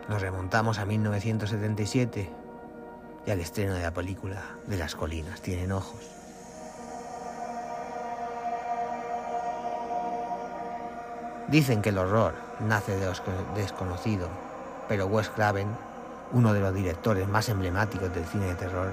Nos 0.10 0.22
remontamos 0.24 0.80
a 0.80 0.86
1977 0.86 2.30
y 3.28 3.32
al 3.32 3.40
estreno 3.40 3.76
de 3.76 3.84
la 3.84 3.94
película 3.94 4.42
de 4.66 4.78
las 4.78 4.96
colinas 4.96 5.40
tienen 5.42 5.72
ojos. 5.72 6.19
Dicen 11.52 11.82
que 11.82 11.90
el 11.90 11.98
horror 11.98 12.36
nace 12.60 12.96
de 12.96 13.08
los 13.08 13.24
desconocido, 13.56 14.28
pero 14.88 15.08
Wes 15.08 15.30
Craven, 15.30 15.68
uno 16.32 16.54
de 16.54 16.60
los 16.60 16.74
directores 16.76 17.28
más 17.28 17.50
emblemáticos 17.50 18.14
del 18.14 18.26
cine 18.26 18.46
de 18.46 18.56
terror, 18.56 18.92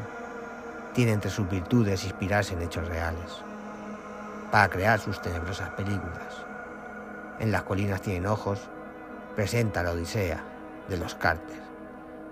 tiene 0.94 1.12
entre 1.12 1.30
sus 1.30 1.48
virtudes 1.50 2.04
inspirarse 2.04 2.54
en 2.54 2.62
hechos 2.62 2.88
reales 2.88 3.42
para 4.50 4.70
crear 4.70 4.98
sus 4.98 5.20
tenebrosas 5.20 5.68
películas. 5.70 6.44
En 7.38 7.52
las 7.52 7.64
colinas 7.64 8.00
tienen 8.00 8.26
ojos 8.26 8.60
presenta 9.34 9.82
la 9.82 9.90
Odisea, 9.90 10.42
de 10.88 10.96
los 10.96 11.14
Carter, 11.14 11.60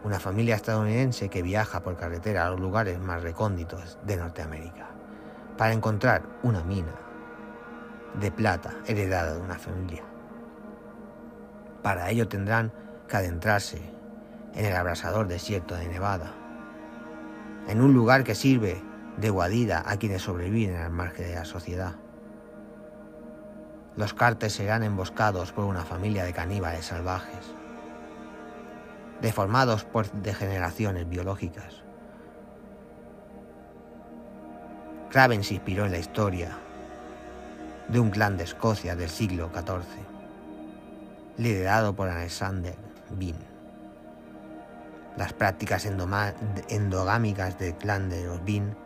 una 0.04 0.18
familia 0.20 0.54
estadounidense 0.54 1.28
que 1.28 1.42
viaja 1.42 1.80
por 1.80 1.96
carretera 1.96 2.46
a 2.46 2.50
los 2.50 2.60
lugares 2.60 2.98
más 2.98 3.22
recónditos 3.22 3.98
de 4.04 4.16
Norteamérica 4.16 4.86
para 5.58 5.74
encontrar 5.74 6.22
una 6.42 6.62
mina 6.62 6.92
de 8.18 8.30
plata 8.30 8.72
heredada 8.86 9.34
de 9.34 9.40
una 9.40 9.58
familia. 9.58 10.13
Para 11.84 12.10
ello 12.10 12.26
tendrán 12.26 12.72
que 13.06 13.18
adentrarse 13.18 13.78
en 14.54 14.64
el 14.64 14.74
abrasador 14.74 15.28
desierto 15.28 15.76
de 15.76 15.86
Nevada, 15.86 16.32
en 17.68 17.82
un 17.82 17.92
lugar 17.92 18.24
que 18.24 18.34
sirve 18.34 18.82
de 19.18 19.28
guadida 19.28 19.84
a 19.86 19.98
quienes 19.98 20.22
sobreviven 20.22 20.76
al 20.76 20.90
margen 20.90 21.26
de 21.28 21.34
la 21.34 21.44
sociedad. 21.44 21.96
Los 23.96 24.14
Carter 24.14 24.50
serán 24.50 24.82
emboscados 24.82 25.52
por 25.52 25.66
una 25.66 25.84
familia 25.84 26.24
de 26.24 26.32
caníbales 26.32 26.86
salvajes 26.86 27.54
deformados 29.20 29.84
por 29.84 30.10
degeneraciones 30.10 31.08
biológicas. 31.08 31.82
Craven 35.10 35.44
se 35.44 35.54
inspiró 35.54 35.84
en 35.84 35.92
la 35.92 35.98
historia 35.98 36.58
de 37.88 38.00
un 38.00 38.10
clan 38.10 38.36
de 38.36 38.44
Escocia 38.44 38.96
del 38.96 39.10
siglo 39.10 39.50
XIV, 39.54 40.13
liderado 41.36 41.94
por 41.94 42.08
Alexander 42.08 42.76
Bean. 43.10 43.36
Las 45.16 45.32
prácticas 45.32 45.86
endogámicas 45.86 47.58
del 47.58 47.74
clan 47.74 48.08
de 48.08 48.24
los 48.24 48.44
Bean 48.44 48.76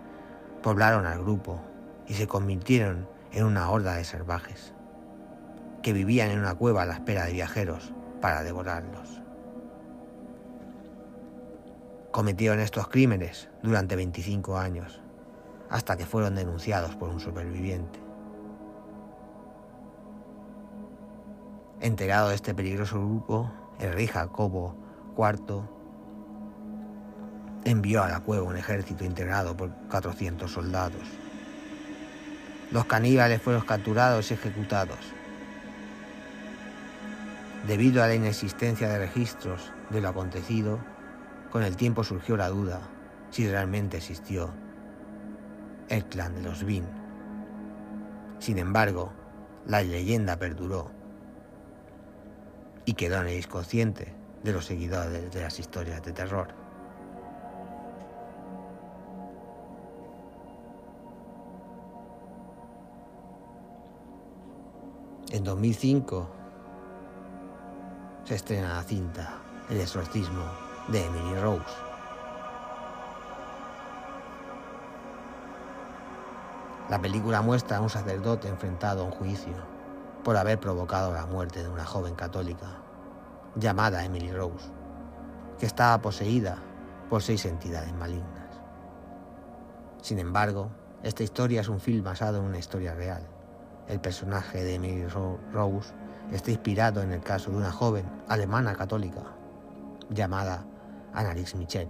poblaron 0.63 1.07
al 1.07 1.21
grupo 1.21 1.61
y 2.07 2.15
se 2.15 2.27
convirtieron 2.27 3.09
en 3.33 3.45
una 3.45 3.71
horda 3.71 3.95
de 3.95 4.05
salvajes 4.05 4.75
que 5.83 5.93
vivían 5.93 6.31
en 6.31 6.41
una 6.41 6.55
cueva 6.55 6.83
a 6.83 6.87
la 6.87 6.95
espera 6.95 7.25
de 7.25 7.33
viajeros 7.33 7.93
para 8.21 8.43
devorarlos 8.43 9.19
cometieron 12.19 12.59
estos 12.59 12.89
crímenes 12.89 13.49
durante 13.63 13.95
25 13.95 14.59
años, 14.59 15.01
hasta 15.71 15.97
que 15.97 16.05
fueron 16.05 16.35
denunciados 16.35 16.97
por 16.97 17.11
un 17.11 17.21
superviviente. 17.21 18.08
Enterado 21.81 22.31
de 22.31 22.35
este 22.35 22.55
peligroso 22.55 22.99
grupo, 22.99 23.53
el 23.79 23.93
rey 23.93 24.09
Jacobo 24.09 24.75
IV 25.17 25.63
envió 27.65 28.03
a 28.03 28.09
la 28.09 28.19
cueva 28.21 28.43
un 28.49 28.57
ejército 28.57 29.05
integrado 29.05 29.57
por 29.57 29.71
400 29.89 30.51
soldados. 30.51 31.03
Los 32.73 32.87
caníbales 32.87 33.41
fueron 33.41 33.63
capturados 33.63 34.29
y 34.31 34.35
ejecutados. 34.35 34.99
Debido 37.69 38.03
a 38.03 38.09
la 38.09 38.17
inexistencia 38.17 38.89
de 38.89 38.99
registros 38.99 39.73
de 39.91 40.01
lo 40.01 40.09
acontecido, 40.09 40.81
con 41.53 41.63
el 41.63 41.77
tiempo 41.77 42.03
surgió 42.03 42.37
la 42.37 42.49
duda 42.49 42.81
si 43.31 43.49
realmente 43.49 43.99
existió 43.99 44.51
el 45.89 46.05
clan 46.07 46.35
de 46.35 46.43
los 46.43 46.65
Bin. 46.65 46.87
Sin 48.41 48.59
embargo, 48.59 49.13
la 49.65 49.83
leyenda 49.83 50.39
perduró 50.39 50.98
y 52.89 53.05
el 53.05 53.37
inconsciente 53.37 54.15
de 54.43 54.51
los 54.51 54.65
seguidores 54.65 55.31
de 55.31 55.43
las 55.43 55.59
historias 55.59 56.03
de 56.03 56.11
terror. 56.11 56.49
En 65.31 65.45
2005 65.45 66.29
se 68.25 68.35
estrena 68.37 68.77
la 68.77 68.83
cinta 68.83 69.43
El 69.69 69.83
exorcismo 69.83 70.45
de 70.89 71.05
Emily 71.05 71.41
Rose. 71.43 71.65
La 76.89 76.99
película 76.99 77.43
muestra 77.43 77.77
a 77.77 77.81
un 77.83 77.91
sacerdote 77.91 78.49
enfrentado 78.49 79.03
a 79.03 79.05
un 79.05 79.11
juicio 79.11 79.78
por 80.29 80.37
haber 80.37 80.61
provocado 80.61 81.15
la 81.15 81.25
muerte 81.25 81.63
de 81.63 81.71
una 81.71 81.87
joven 81.87 82.15
católica 82.15 82.67
llamada 83.55 84.05
Emily 84.05 84.31
Rose, 84.31 84.69
que 85.59 85.65
estaba 85.65 86.03
poseída 86.03 86.59
por 87.09 87.23
seis 87.23 87.47
entidades 87.47 87.95
malignas. 87.95 88.61
Sin 90.03 90.19
embargo, 90.19 90.69
esta 91.03 91.23
historia 91.23 91.63
es 91.63 91.69
un 91.71 91.81
film 91.81 92.05
basado 92.05 92.41
en 92.41 92.45
una 92.45 92.59
historia 92.59 92.93
real. 92.93 93.27
El 93.89 94.01
personaje 94.01 94.63
de 94.65 94.75
Emily 94.75 95.07
Rose 95.07 95.95
está 96.31 96.51
inspirado 96.51 97.01
en 97.01 97.13
el 97.13 97.23
caso 97.23 97.51
de 97.51 97.57
una 97.57 97.73
joven 97.73 98.05
alemana 98.29 98.75
católica 98.75 99.23
llamada 100.11 100.63
Annalise 101.15 101.57
Michel. 101.57 101.89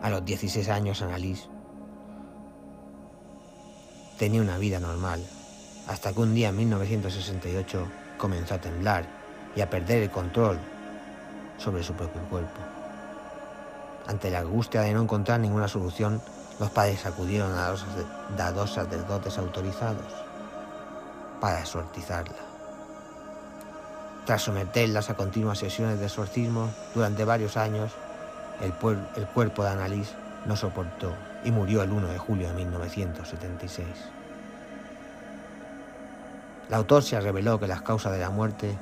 A 0.00 0.08
los 0.08 0.24
16 0.24 0.70
años 0.70 1.02
Annalise 1.02 1.55
tenía 4.18 4.40
una 4.40 4.58
vida 4.58 4.80
normal, 4.80 5.22
hasta 5.88 6.12
que 6.12 6.20
un 6.20 6.34
día 6.34 6.48
en 6.48 6.56
1968 6.56 7.86
comenzó 8.18 8.54
a 8.54 8.60
temblar 8.60 9.04
y 9.54 9.60
a 9.60 9.70
perder 9.70 10.02
el 10.04 10.10
control 10.10 10.58
sobre 11.58 11.82
su 11.82 11.94
propio 11.94 12.22
cuerpo. 12.22 12.60
Ante 14.06 14.30
la 14.30 14.40
angustia 14.40 14.82
de 14.82 14.92
no 14.92 15.02
encontrar 15.02 15.40
ninguna 15.40 15.68
solución, 15.68 16.20
los 16.58 16.70
padres 16.70 17.04
acudieron 17.04 17.52
a 17.58 17.70
dos 18.52 18.70
sacerdotes 18.70 19.36
autorizados 19.38 20.12
para 21.40 21.60
exorcizarla. 21.60 22.36
Tras 24.24 24.42
someterlas 24.42 25.10
a 25.10 25.14
continuas 25.14 25.58
sesiones 25.58 25.98
de 25.98 26.06
exorcismo 26.06 26.70
durante 26.94 27.24
varios 27.24 27.56
años, 27.56 27.92
el, 28.60 28.72
el 29.16 29.26
cuerpo 29.28 29.62
de 29.62 29.70
Annalise 29.70 30.14
no 30.46 30.56
soportó 30.56 31.14
y 31.46 31.52
murió 31.52 31.84
el 31.84 31.92
1 31.92 32.08
de 32.08 32.18
julio 32.18 32.48
de 32.48 32.54
1976. 32.54 33.86
La 36.68 36.78
autopsia 36.78 37.20
reveló 37.20 37.60
que 37.60 37.68
las 37.68 37.82
causas 37.82 38.12
de 38.12 38.18
la 38.18 38.30
muerte 38.30 38.76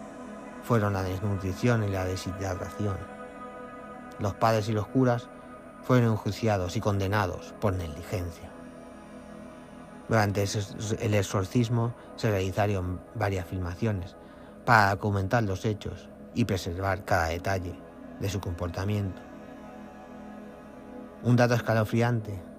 fueron 0.62 0.94
la 0.94 1.02
desnutrición 1.02 1.84
y 1.84 1.88
la 1.88 2.06
deshidratación. 2.06 2.96
Los 4.18 4.32
padres 4.34 4.70
y 4.70 4.72
los 4.72 4.86
curas 4.86 5.28
fueron 5.82 6.12
enjuiciados 6.12 6.74
y 6.76 6.80
condenados 6.80 7.54
por 7.60 7.74
negligencia. 7.74 8.48
Durante 10.08 10.44
el 11.00 11.14
exorcismo 11.14 11.94
se 12.16 12.30
realizaron 12.30 12.98
varias 13.14 13.46
filmaciones 13.46 14.16
para 14.64 14.90
documentar 14.90 15.42
los 15.42 15.66
hechos 15.66 16.08
y 16.34 16.46
preservar 16.46 17.04
cada 17.04 17.26
detalle 17.26 17.78
de 18.20 18.30
su 18.30 18.40
comportamiento. 18.40 19.20
Un 21.22 21.36
dato 21.36 21.54
escalofriante 21.54 22.53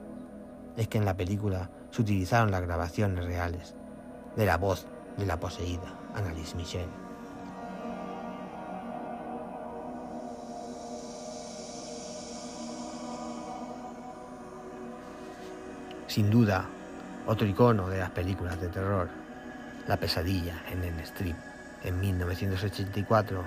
es 0.77 0.87
que 0.87 0.97
en 0.97 1.05
la 1.05 1.15
película 1.15 1.69
se 1.91 2.01
utilizaron 2.01 2.51
las 2.51 2.61
grabaciones 2.61 3.25
reales 3.25 3.75
de 4.35 4.45
la 4.45 4.57
voz 4.57 4.87
de 5.17 5.25
la 5.25 5.39
poseída, 5.39 5.93
Annalise 6.13 6.55
Michel. 6.55 6.87
Sin 16.07 16.29
duda, 16.29 16.65
otro 17.27 17.47
icono 17.47 17.89
de 17.89 17.99
las 17.99 18.11
películas 18.11 18.59
de 18.61 18.69
terror, 18.69 19.09
La 19.87 19.97
pesadilla 19.97 20.63
en 20.71 20.83
el 20.83 20.99
strip, 21.01 21.35
en 21.83 21.99
1984, 21.99 23.43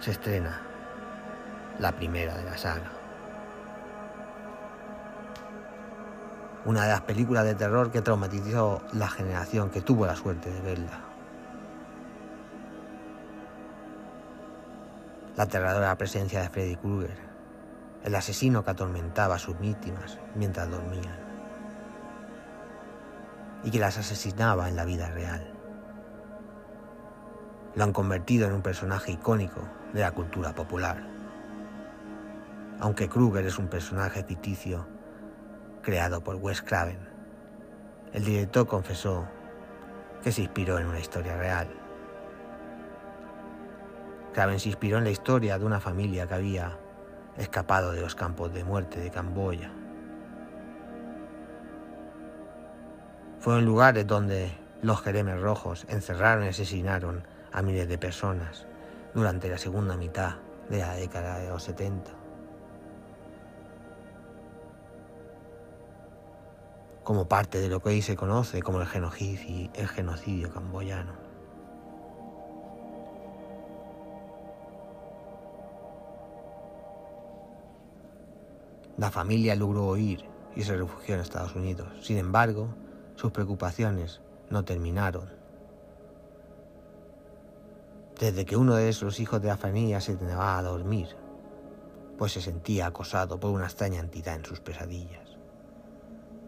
se 0.00 0.10
estrena 0.10 0.60
la 1.78 1.92
primera 1.92 2.36
de 2.36 2.44
la 2.44 2.56
saga. 2.56 2.93
Una 6.64 6.84
de 6.84 6.88
las 6.88 7.02
películas 7.02 7.44
de 7.44 7.54
terror 7.54 7.90
que 7.90 8.00
traumatizó 8.00 8.80
la 8.92 9.08
generación 9.08 9.68
que 9.68 9.82
tuvo 9.82 10.06
la 10.06 10.16
suerte 10.16 10.50
de 10.50 10.60
verla. 10.62 11.00
La 15.36 15.44
aterradora 15.44 15.96
presencia 15.98 16.40
de 16.40 16.48
Freddy 16.48 16.76
Krueger, 16.76 17.18
el 18.02 18.14
asesino 18.14 18.64
que 18.64 18.70
atormentaba 18.70 19.34
a 19.34 19.38
sus 19.38 19.58
víctimas 19.58 20.18
mientras 20.34 20.70
dormían 20.70 21.24
y 23.62 23.70
que 23.70 23.78
las 23.78 23.98
asesinaba 23.98 24.68
en 24.68 24.76
la 24.76 24.84
vida 24.84 25.10
real. 25.10 25.50
Lo 27.74 27.84
han 27.84 27.92
convertido 27.92 28.46
en 28.46 28.54
un 28.54 28.62
personaje 28.62 29.12
icónico 29.12 29.60
de 29.92 30.00
la 30.00 30.12
cultura 30.12 30.54
popular. 30.54 31.02
Aunque 32.78 33.08
Krueger 33.08 33.46
es 33.46 33.58
un 33.58 33.68
personaje 33.68 34.22
ficticio, 34.22 34.86
creado 35.84 36.24
por 36.24 36.36
Wes 36.36 36.62
Craven. 36.62 36.98
El 38.12 38.24
director 38.24 38.66
confesó 38.66 39.28
que 40.22 40.32
se 40.32 40.42
inspiró 40.42 40.78
en 40.78 40.86
una 40.86 40.98
historia 40.98 41.36
real. 41.36 41.68
Craven 44.32 44.58
se 44.58 44.70
inspiró 44.70 44.98
en 44.98 45.04
la 45.04 45.10
historia 45.10 45.58
de 45.58 45.64
una 45.64 45.78
familia 45.78 46.26
que 46.26 46.34
había 46.34 46.78
escapado 47.36 47.92
de 47.92 48.00
los 48.00 48.14
campos 48.14 48.52
de 48.52 48.64
muerte 48.64 48.98
de 48.98 49.10
Camboya. 49.10 49.70
Fueron 53.38 53.64
lugares 53.64 54.06
donde 54.06 54.52
los 54.82 55.02
jeremes 55.02 55.40
rojos 55.40 55.86
encerraron 55.88 56.44
y 56.44 56.48
asesinaron 56.48 57.26
a 57.52 57.62
miles 57.62 57.88
de 57.88 57.98
personas 57.98 58.66
durante 59.12 59.48
la 59.48 59.58
segunda 59.58 59.96
mitad 59.96 60.36
de 60.68 60.78
la 60.78 60.94
década 60.94 61.38
de 61.38 61.48
los 61.48 61.62
70. 61.62 62.23
Como 67.04 67.28
parte 67.28 67.60
de 67.60 67.68
lo 67.68 67.80
que 67.80 67.90
hoy 67.90 68.02
se 68.02 68.16
conoce 68.16 68.62
como 68.62 68.80
el 68.80 68.86
genocidio, 68.86 69.70
el 69.74 69.88
genocidio 69.88 70.52
camboyano. 70.52 71.12
La 78.96 79.10
familia 79.10 79.54
logró 79.54 79.88
huir 79.88 80.24
y 80.56 80.62
se 80.62 80.76
refugió 80.76 81.14
en 81.14 81.20
Estados 81.20 81.54
Unidos. 81.54 81.88
Sin 82.00 82.16
embargo, 82.16 82.68
sus 83.16 83.32
preocupaciones 83.32 84.20
no 84.50 84.64
terminaron. 84.64 85.28
Desde 88.18 88.44
que 88.46 88.56
uno 88.56 88.76
de 88.76 88.88
esos 88.88 89.20
hijos 89.20 89.42
de 89.42 89.48
la 89.48 89.56
familia 89.56 90.00
se 90.00 90.16
tenía 90.16 90.56
a 90.56 90.62
dormir, 90.62 91.08
pues 92.16 92.32
se 92.32 92.40
sentía 92.40 92.86
acosado 92.86 93.40
por 93.40 93.50
una 93.50 93.64
extraña 93.64 94.00
entidad 94.00 94.36
en 94.36 94.44
sus 94.44 94.60
pesadillas. 94.60 95.33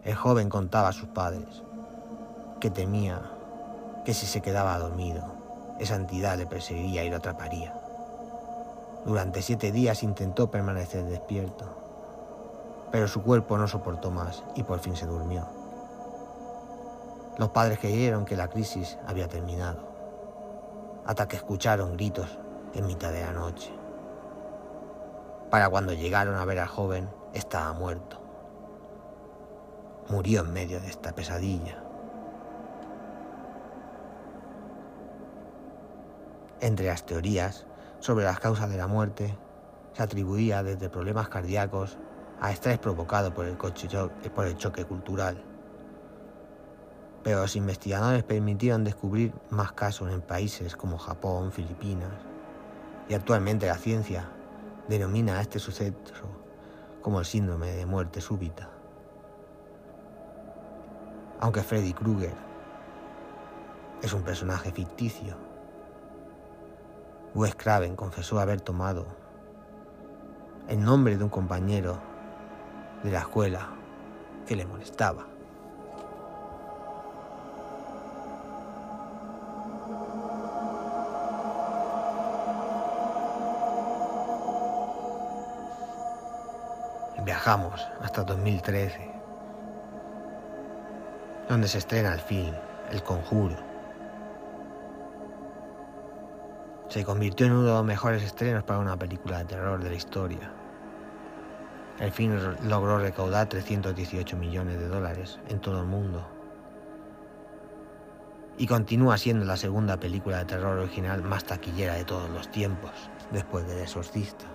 El 0.07 0.15
joven 0.15 0.47
contaba 0.47 0.87
a 0.87 0.93
sus 0.93 1.09
padres 1.09 1.63
que 2.61 2.69
temía 2.69 3.19
que 4.05 4.13
si 4.13 4.25
se 4.25 4.39
quedaba 4.39 4.79
dormido, 4.79 5.21
esa 5.79 5.95
entidad 5.95 6.37
le 6.37 6.45
perseguiría 6.45 7.03
y 7.03 7.09
lo 7.09 7.17
atraparía. 7.17 7.77
Durante 9.05 9.41
siete 9.41 9.73
días 9.73 10.03
intentó 10.03 10.49
permanecer 10.49 11.03
despierto, 11.03 11.65
pero 12.89 13.09
su 13.09 13.21
cuerpo 13.21 13.57
no 13.57 13.67
soportó 13.67 14.09
más 14.09 14.45
y 14.55 14.63
por 14.63 14.79
fin 14.79 14.95
se 14.95 15.05
durmió. 15.05 15.45
Los 17.37 17.49
padres 17.49 17.77
creyeron 17.77 18.23
que 18.23 18.37
la 18.37 18.47
crisis 18.47 18.97
había 19.05 19.27
terminado, 19.27 19.79
hasta 21.05 21.27
que 21.27 21.35
escucharon 21.35 21.97
gritos 21.97 22.39
en 22.73 22.87
mitad 22.87 23.11
de 23.11 23.25
la 23.25 23.33
noche. 23.33 23.73
Para 25.49 25.69
cuando 25.69 25.91
llegaron 25.91 26.37
a 26.37 26.45
ver 26.45 26.59
al 26.59 26.69
joven, 26.69 27.09
estaba 27.33 27.73
muerto 27.73 28.26
murió 30.09 30.41
en 30.41 30.53
medio 30.53 30.79
de 30.79 30.87
esta 30.87 31.13
pesadilla. 31.13 31.83
Entre 36.61 36.87
las 36.87 37.05
teorías 37.05 37.65
sobre 37.99 38.25
las 38.25 38.39
causas 38.39 38.69
de 38.69 38.77
la 38.77 38.87
muerte 38.87 39.37
se 39.93 40.03
atribuía 40.03 40.63
desde 40.63 40.89
problemas 40.89 41.29
cardíacos 41.29 41.97
a 42.39 42.51
estrés 42.51 42.79
provocado 42.79 43.33
por 43.33 43.45
el, 43.45 43.57
por 43.57 44.45
el 44.45 44.57
choque 44.57 44.85
cultural. 44.85 45.43
Pero 47.23 47.41
los 47.41 47.55
investigadores 47.55 48.23
permitieron 48.23 48.83
descubrir 48.83 49.33
más 49.49 49.73
casos 49.73 50.11
en 50.11 50.21
países 50.21 50.75
como 50.75 50.97
Japón, 50.97 51.51
Filipinas, 51.51 52.13
y 53.09 53.13
actualmente 53.13 53.67
la 53.67 53.77
ciencia 53.77 54.29
denomina 54.87 55.37
a 55.37 55.41
este 55.41 55.59
suceso 55.59 55.93
como 57.01 57.19
el 57.19 57.25
síndrome 57.25 57.71
de 57.71 57.85
muerte 57.85 58.21
súbita 58.21 58.76
aunque 61.39 61.61
Freddy 61.61 61.93
Krueger 61.93 62.33
es 64.01 64.13
un 64.13 64.23
personaje 64.23 64.71
ficticio. 64.71 65.35
Wes 67.33 67.55
Craven 67.55 67.95
confesó 67.95 68.39
haber 68.39 68.61
tomado 68.61 69.05
el 70.67 70.83
nombre 70.83 71.17
de 71.17 71.23
un 71.23 71.29
compañero 71.29 71.99
de 73.03 73.11
la 73.11 73.19
escuela 73.19 73.69
que 74.45 74.55
le 74.55 74.65
molestaba. 74.65 75.25
Viajamos 87.23 87.85
hasta 88.01 88.23
2013 88.23 89.16
donde 91.47 91.67
se 91.67 91.77
estrena 91.77 92.13
el 92.13 92.19
film 92.19 92.53
El 92.91 93.03
Conjuro. 93.03 93.55
Se 96.89 97.03
convirtió 97.03 97.45
en 97.45 97.53
uno 97.53 97.63
de 97.63 97.73
los 97.73 97.85
mejores 97.85 98.23
estrenos 98.23 98.63
para 98.63 98.79
una 98.79 98.97
película 98.97 99.39
de 99.39 99.45
terror 99.45 99.83
de 99.83 99.89
la 99.89 99.95
historia. 99.95 100.51
El 101.99 102.11
film 102.11 102.37
logró 102.63 102.99
recaudar 102.99 103.47
318 103.47 104.37
millones 104.37 104.79
de 104.79 104.87
dólares 104.87 105.39
en 105.49 105.59
todo 105.59 105.81
el 105.81 105.87
mundo. 105.87 106.25
Y 108.57 108.67
continúa 108.67 109.17
siendo 109.17 109.45
la 109.45 109.57
segunda 109.57 109.97
película 109.97 110.39
de 110.39 110.45
terror 110.45 110.77
original 110.77 111.21
más 111.23 111.43
taquillera 111.43 111.95
de 111.95 112.05
todos 112.05 112.29
los 112.29 112.49
tiempos, 112.49 112.91
después 113.31 113.67
de 113.67 113.75
El 113.75 113.81
Exorcista. 113.81 114.45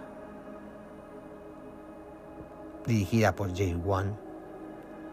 Dirigida 2.86 3.34
por 3.34 3.54
Jay 3.54 3.74
Wan, 3.74 4.16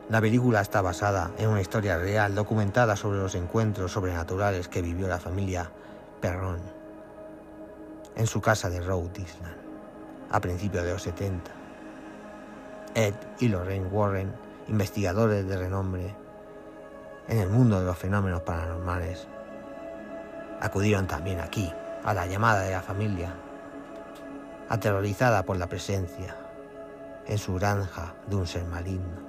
la 0.09 0.19
película 0.21 0.61
está 0.61 0.81
basada 0.81 1.31
en 1.37 1.49
una 1.49 1.61
historia 1.61 1.97
real 1.99 2.33
documentada 2.33 2.95
sobre 2.95 3.19
los 3.19 3.35
encuentros 3.35 3.91
sobrenaturales 3.91 4.67
que 4.67 4.81
vivió 4.81 5.07
la 5.07 5.19
familia 5.19 5.69
Perron 6.19 6.59
en 8.15 8.25
su 8.25 8.41
casa 8.41 8.71
de 8.71 8.81
Rhode 8.81 9.21
Island 9.21 9.55
a 10.31 10.41
principios 10.41 10.83
de 10.83 10.93
los 10.93 11.03
70. 11.03 11.51
Ed 12.95 13.13
y 13.39 13.49
Lorraine 13.49 13.85
Warren, 13.85 14.33
investigadores 14.67 15.47
de 15.47 15.57
renombre 15.57 16.15
en 17.27 17.37
el 17.37 17.49
mundo 17.49 17.79
de 17.79 17.85
los 17.85 17.97
fenómenos 17.97 18.41
paranormales, 18.41 19.27
acudieron 20.59 21.05
también 21.05 21.39
aquí 21.39 21.71
a 22.03 22.15
la 22.15 22.25
llamada 22.25 22.61
de 22.61 22.71
la 22.71 22.81
familia, 22.81 23.35
aterrorizada 24.69 25.43
por 25.43 25.57
la 25.57 25.67
presencia 25.67 26.35
en 27.27 27.37
su 27.37 27.55
granja 27.55 28.15
de 28.27 28.35
un 28.35 28.47
ser 28.47 28.65
maligno. 28.65 29.28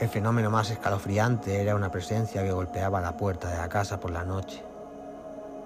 El 0.00 0.08
fenómeno 0.08 0.48
más 0.48 0.70
escalofriante 0.70 1.60
era 1.60 1.76
una 1.76 1.90
presencia 1.90 2.42
que 2.42 2.52
golpeaba 2.52 3.02
la 3.02 3.18
puerta 3.18 3.50
de 3.50 3.58
la 3.58 3.68
casa 3.68 4.00
por 4.00 4.10
la 4.10 4.24
noche. 4.24 4.62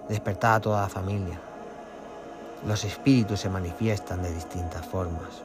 Despertaba 0.09 0.57
a 0.57 0.61
toda 0.61 0.83
la 0.83 0.89
familia. 0.89 1.39
Los 2.67 2.83
espíritus 2.83 3.39
se 3.39 3.49
manifiestan 3.49 4.25
de 4.25 4.35
distintas 4.35 4.85
formas. 4.85 5.41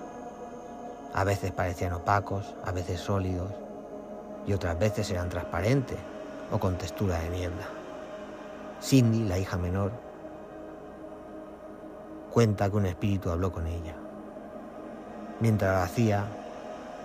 A 1.14 1.24
veces 1.24 1.52
parecían 1.52 1.94
opacos, 1.94 2.56
a 2.66 2.72
veces 2.72 3.00
sólidos 3.00 3.52
y 4.48 4.54
otras 4.54 4.80
veces 4.80 5.12
eran 5.12 5.30
transparentes 5.30 6.00
o 6.52 6.58
con 6.60 6.76
textura 6.76 7.20
de 7.20 7.30
niebla. 7.30 7.68
Cindy, 8.82 9.28
la 9.28 9.38
hija 9.38 9.56
menor, 9.58 9.92
cuenta 12.32 12.72
que 12.72 12.76
un 12.76 12.88
espíritu 12.88 13.30
habló 13.30 13.52
con 13.52 13.68
ella. 13.68 13.94
Mientras 15.42 15.76
lo 15.78 15.84
hacía, 15.84 16.26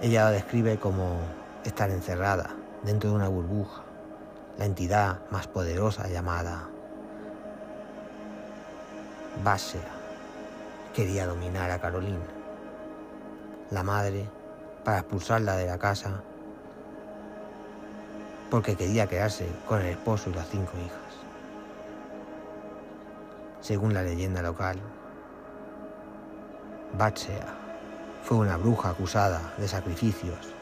ella 0.00 0.24
lo 0.24 0.30
describe 0.30 0.78
como 0.78 1.43
estar 1.64 1.90
encerrada 1.90 2.50
dentro 2.82 3.10
de 3.10 3.16
una 3.16 3.28
burbuja, 3.28 3.82
la 4.58 4.66
entidad 4.66 5.20
más 5.30 5.46
poderosa 5.46 6.08
llamada 6.08 6.68
Basea 9.42 9.80
quería 10.94 11.26
dominar 11.26 11.70
a 11.70 11.80
Carolina, 11.80 12.24
la 13.70 13.82
madre, 13.82 14.28
para 14.84 14.98
expulsarla 14.98 15.56
de 15.56 15.66
la 15.66 15.78
casa 15.78 16.22
porque 18.50 18.76
quería 18.76 19.08
quedarse 19.08 19.48
con 19.66 19.80
el 19.80 19.86
esposo 19.88 20.30
y 20.30 20.34
las 20.34 20.48
cinco 20.48 20.72
hijas. 20.78 20.98
Según 23.60 23.94
la 23.94 24.02
leyenda 24.02 24.42
local, 24.42 24.78
Batsea 26.96 27.46
fue 28.22 28.36
una 28.36 28.56
bruja 28.56 28.90
acusada 28.90 29.54
de 29.58 29.66
sacrificios 29.66 30.54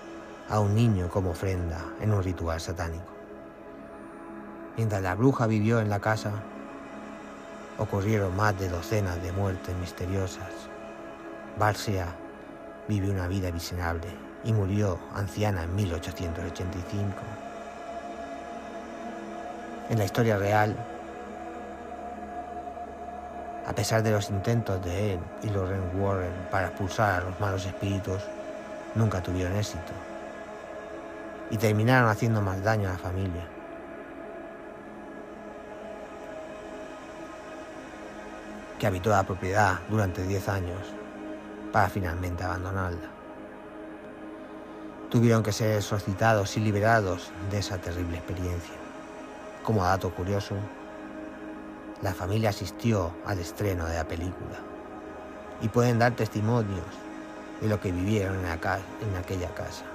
a 0.48 0.60
un 0.60 0.74
niño 0.74 1.08
como 1.08 1.30
ofrenda 1.30 1.78
en 2.00 2.12
un 2.12 2.22
ritual 2.22 2.60
satánico. 2.60 3.12
Mientras 4.76 5.02
la 5.02 5.14
bruja 5.14 5.46
vivió 5.46 5.80
en 5.80 5.90
la 5.90 6.00
casa, 6.00 6.32
ocurrieron 7.78 8.34
más 8.36 8.58
de 8.58 8.68
docenas 8.68 9.22
de 9.22 9.32
muertes 9.32 9.76
misteriosas. 9.76 10.50
Batsea 11.58 12.06
vivió 12.88 13.12
una 13.12 13.28
vida 13.28 13.50
miserable 13.52 14.08
y 14.44 14.52
murió 14.52 14.98
anciana 15.14 15.64
en 15.64 15.74
1885. 15.74 17.12
En 19.90 19.98
la 19.98 20.04
historia 20.04 20.38
real, 20.38 20.74
a 23.66 23.72
pesar 23.74 24.02
de 24.02 24.10
los 24.10 24.30
intentos 24.30 24.82
de 24.84 25.14
él 25.14 25.20
y 25.42 25.50
Lorraine 25.50 25.94
Warren 25.96 26.32
para 26.50 26.68
expulsar 26.68 27.22
a 27.22 27.24
los 27.24 27.40
malos 27.40 27.66
espíritus, 27.66 28.22
nunca 28.94 29.22
tuvieron 29.22 29.56
éxito 29.56 30.11
y 31.52 31.58
terminaron 31.58 32.08
haciendo 32.08 32.40
más 32.40 32.64
daño 32.64 32.88
a 32.88 32.92
la 32.92 32.98
familia. 32.98 33.48
que 38.78 38.88
habitó 38.88 39.10
la 39.10 39.22
propiedad 39.22 39.78
durante 39.88 40.26
10 40.26 40.48
años 40.48 40.80
para 41.72 41.88
finalmente 41.88 42.42
abandonarla. 42.42 43.08
Tuvieron 45.08 45.44
que 45.44 45.52
ser 45.52 45.76
exorcitados 45.76 46.56
y 46.56 46.60
liberados 46.60 47.30
de 47.52 47.58
esa 47.60 47.78
terrible 47.78 48.16
experiencia. 48.16 48.74
Como 49.62 49.84
dato 49.84 50.12
curioso, 50.12 50.56
la 52.02 52.12
familia 52.12 52.50
asistió 52.50 53.14
al 53.24 53.38
estreno 53.38 53.86
de 53.86 53.94
la 53.94 54.04
película 54.08 54.58
y 55.60 55.68
pueden 55.68 56.00
dar 56.00 56.16
testimonios 56.16 56.82
de 57.60 57.68
lo 57.68 57.78
que 57.80 57.92
vivieron 57.92 58.34
en, 58.40 58.46
en 58.46 59.16
aquella 59.16 59.54
casa. 59.54 59.91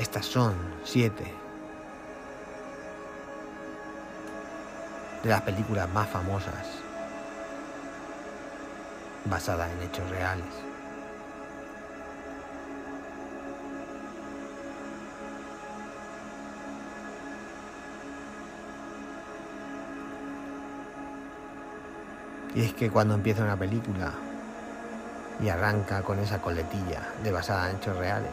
Estas 0.00 0.24
son 0.24 0.54
siete 0.82 1.30
de 5.22 5.28
las 5.28 5.42
películas 5.42 5.90
más 5.90 6.08
famosas 6.08 6.66
basadas 9.26 9.70
en 9.70 9.82
hechos 9.82 10.08
reales. 10.08 10.46
Y 22.54 22.62
es 22.62 22.72
que 22.72 22.90
cuando 22.90 23.12
empieza 23.12 23.44
una 23.44 23.58
película 23.58 24.12
y 25.42 25.50
arranca 25.50 26.00
con 26.00 26.18
esa 26.20 26.40
coletilla 26.40 27.06
de 27.22 27.32
basada 27.32 27.68
en 27.68 27.76
hechos 27.76 27.98
reales, 27.98 28.32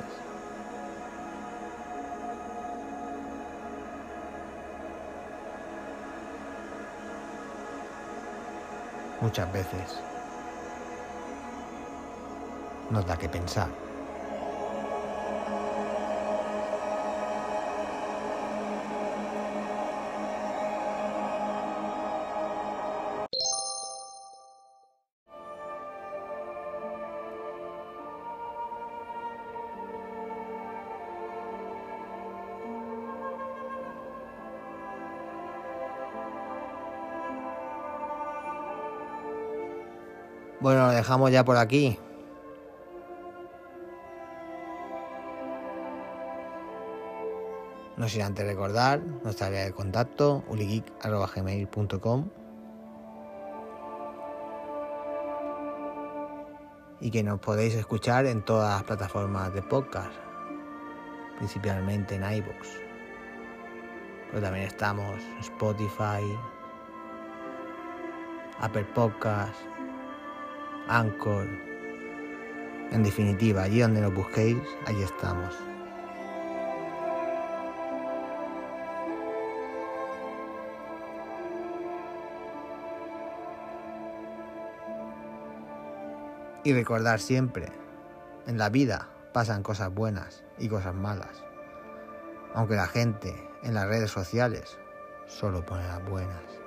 muchas 9.21 9.51
veces 9.51 10.01
nos 12.89 13.05
da 13.05 13.17
que 13.17 13.27
pensar. 13.27 13.67
Dejamos 40.97 41.31
ya 41.31 41.45
por 41.45 41.57
aquí. 41.57 41.97
No 47.95 48.07
sin 48.07 48.21
antes 48.21 48.45
recordar 48.45 49.01
nuestra 49.23 49.47
área 49.47 49.63
de 49.63 49.71
contacto 49.71 50.43
uligeek.gmail.com 50.49 52.29
y 56.99 57.11
que 57.11 57.23
nos 57.23 57.39
podéis 57.39 57.75
escuchar 57.75 58.25
en 58.25 58.43
todas 58.43 58.73
las 58.73 58.83
plataformas 58.83 59.53
de 59.53 59.61
podcast, 59.61 60.13
principalmente 61.37 62.15
en 62.15 62.23
iVoox. 62.23 62.67
Pero 64.29 64.41
también 64.41 64.65
estamos 64.65 65.21
Spotify, 65.39 66.23
Apple 68.59 68.85
Podcasts, 68.95 69.76
Anchor. 70.89 71.47
En 72.91 73.03
definitiva, 73.03 73.63
allí 73.63 73.81
donde 73.81 74.01
nos 74.01 74.13
busquéis, 74.13 74.57
allí 74.85 75.03
estamos. 75.03 75.53
Y 86.63 86.73
recordar 86.73 87.19
siempre, 87.19 87.67
en 88.45 88.57
la 88.57 88.69
vida 88.69 89.07
pasan 89.33 89.63
cosas 89.63 89.93
buenas 89.93 90.43
y 90.57 90.67
cosas 90.67 90.95
malas. 90.95 91.43
Aunque 92.53 92.75
la 92.75 92.87
gente 92.87 93.35
en 93.63 93.73
las 93.73 93.87
redes 93.87 94.11
sociales 94.11 94.77
solo 95.27 95.65
pone 95.65 95.83
las 95.87 96.03
buenas. 96.09 96.66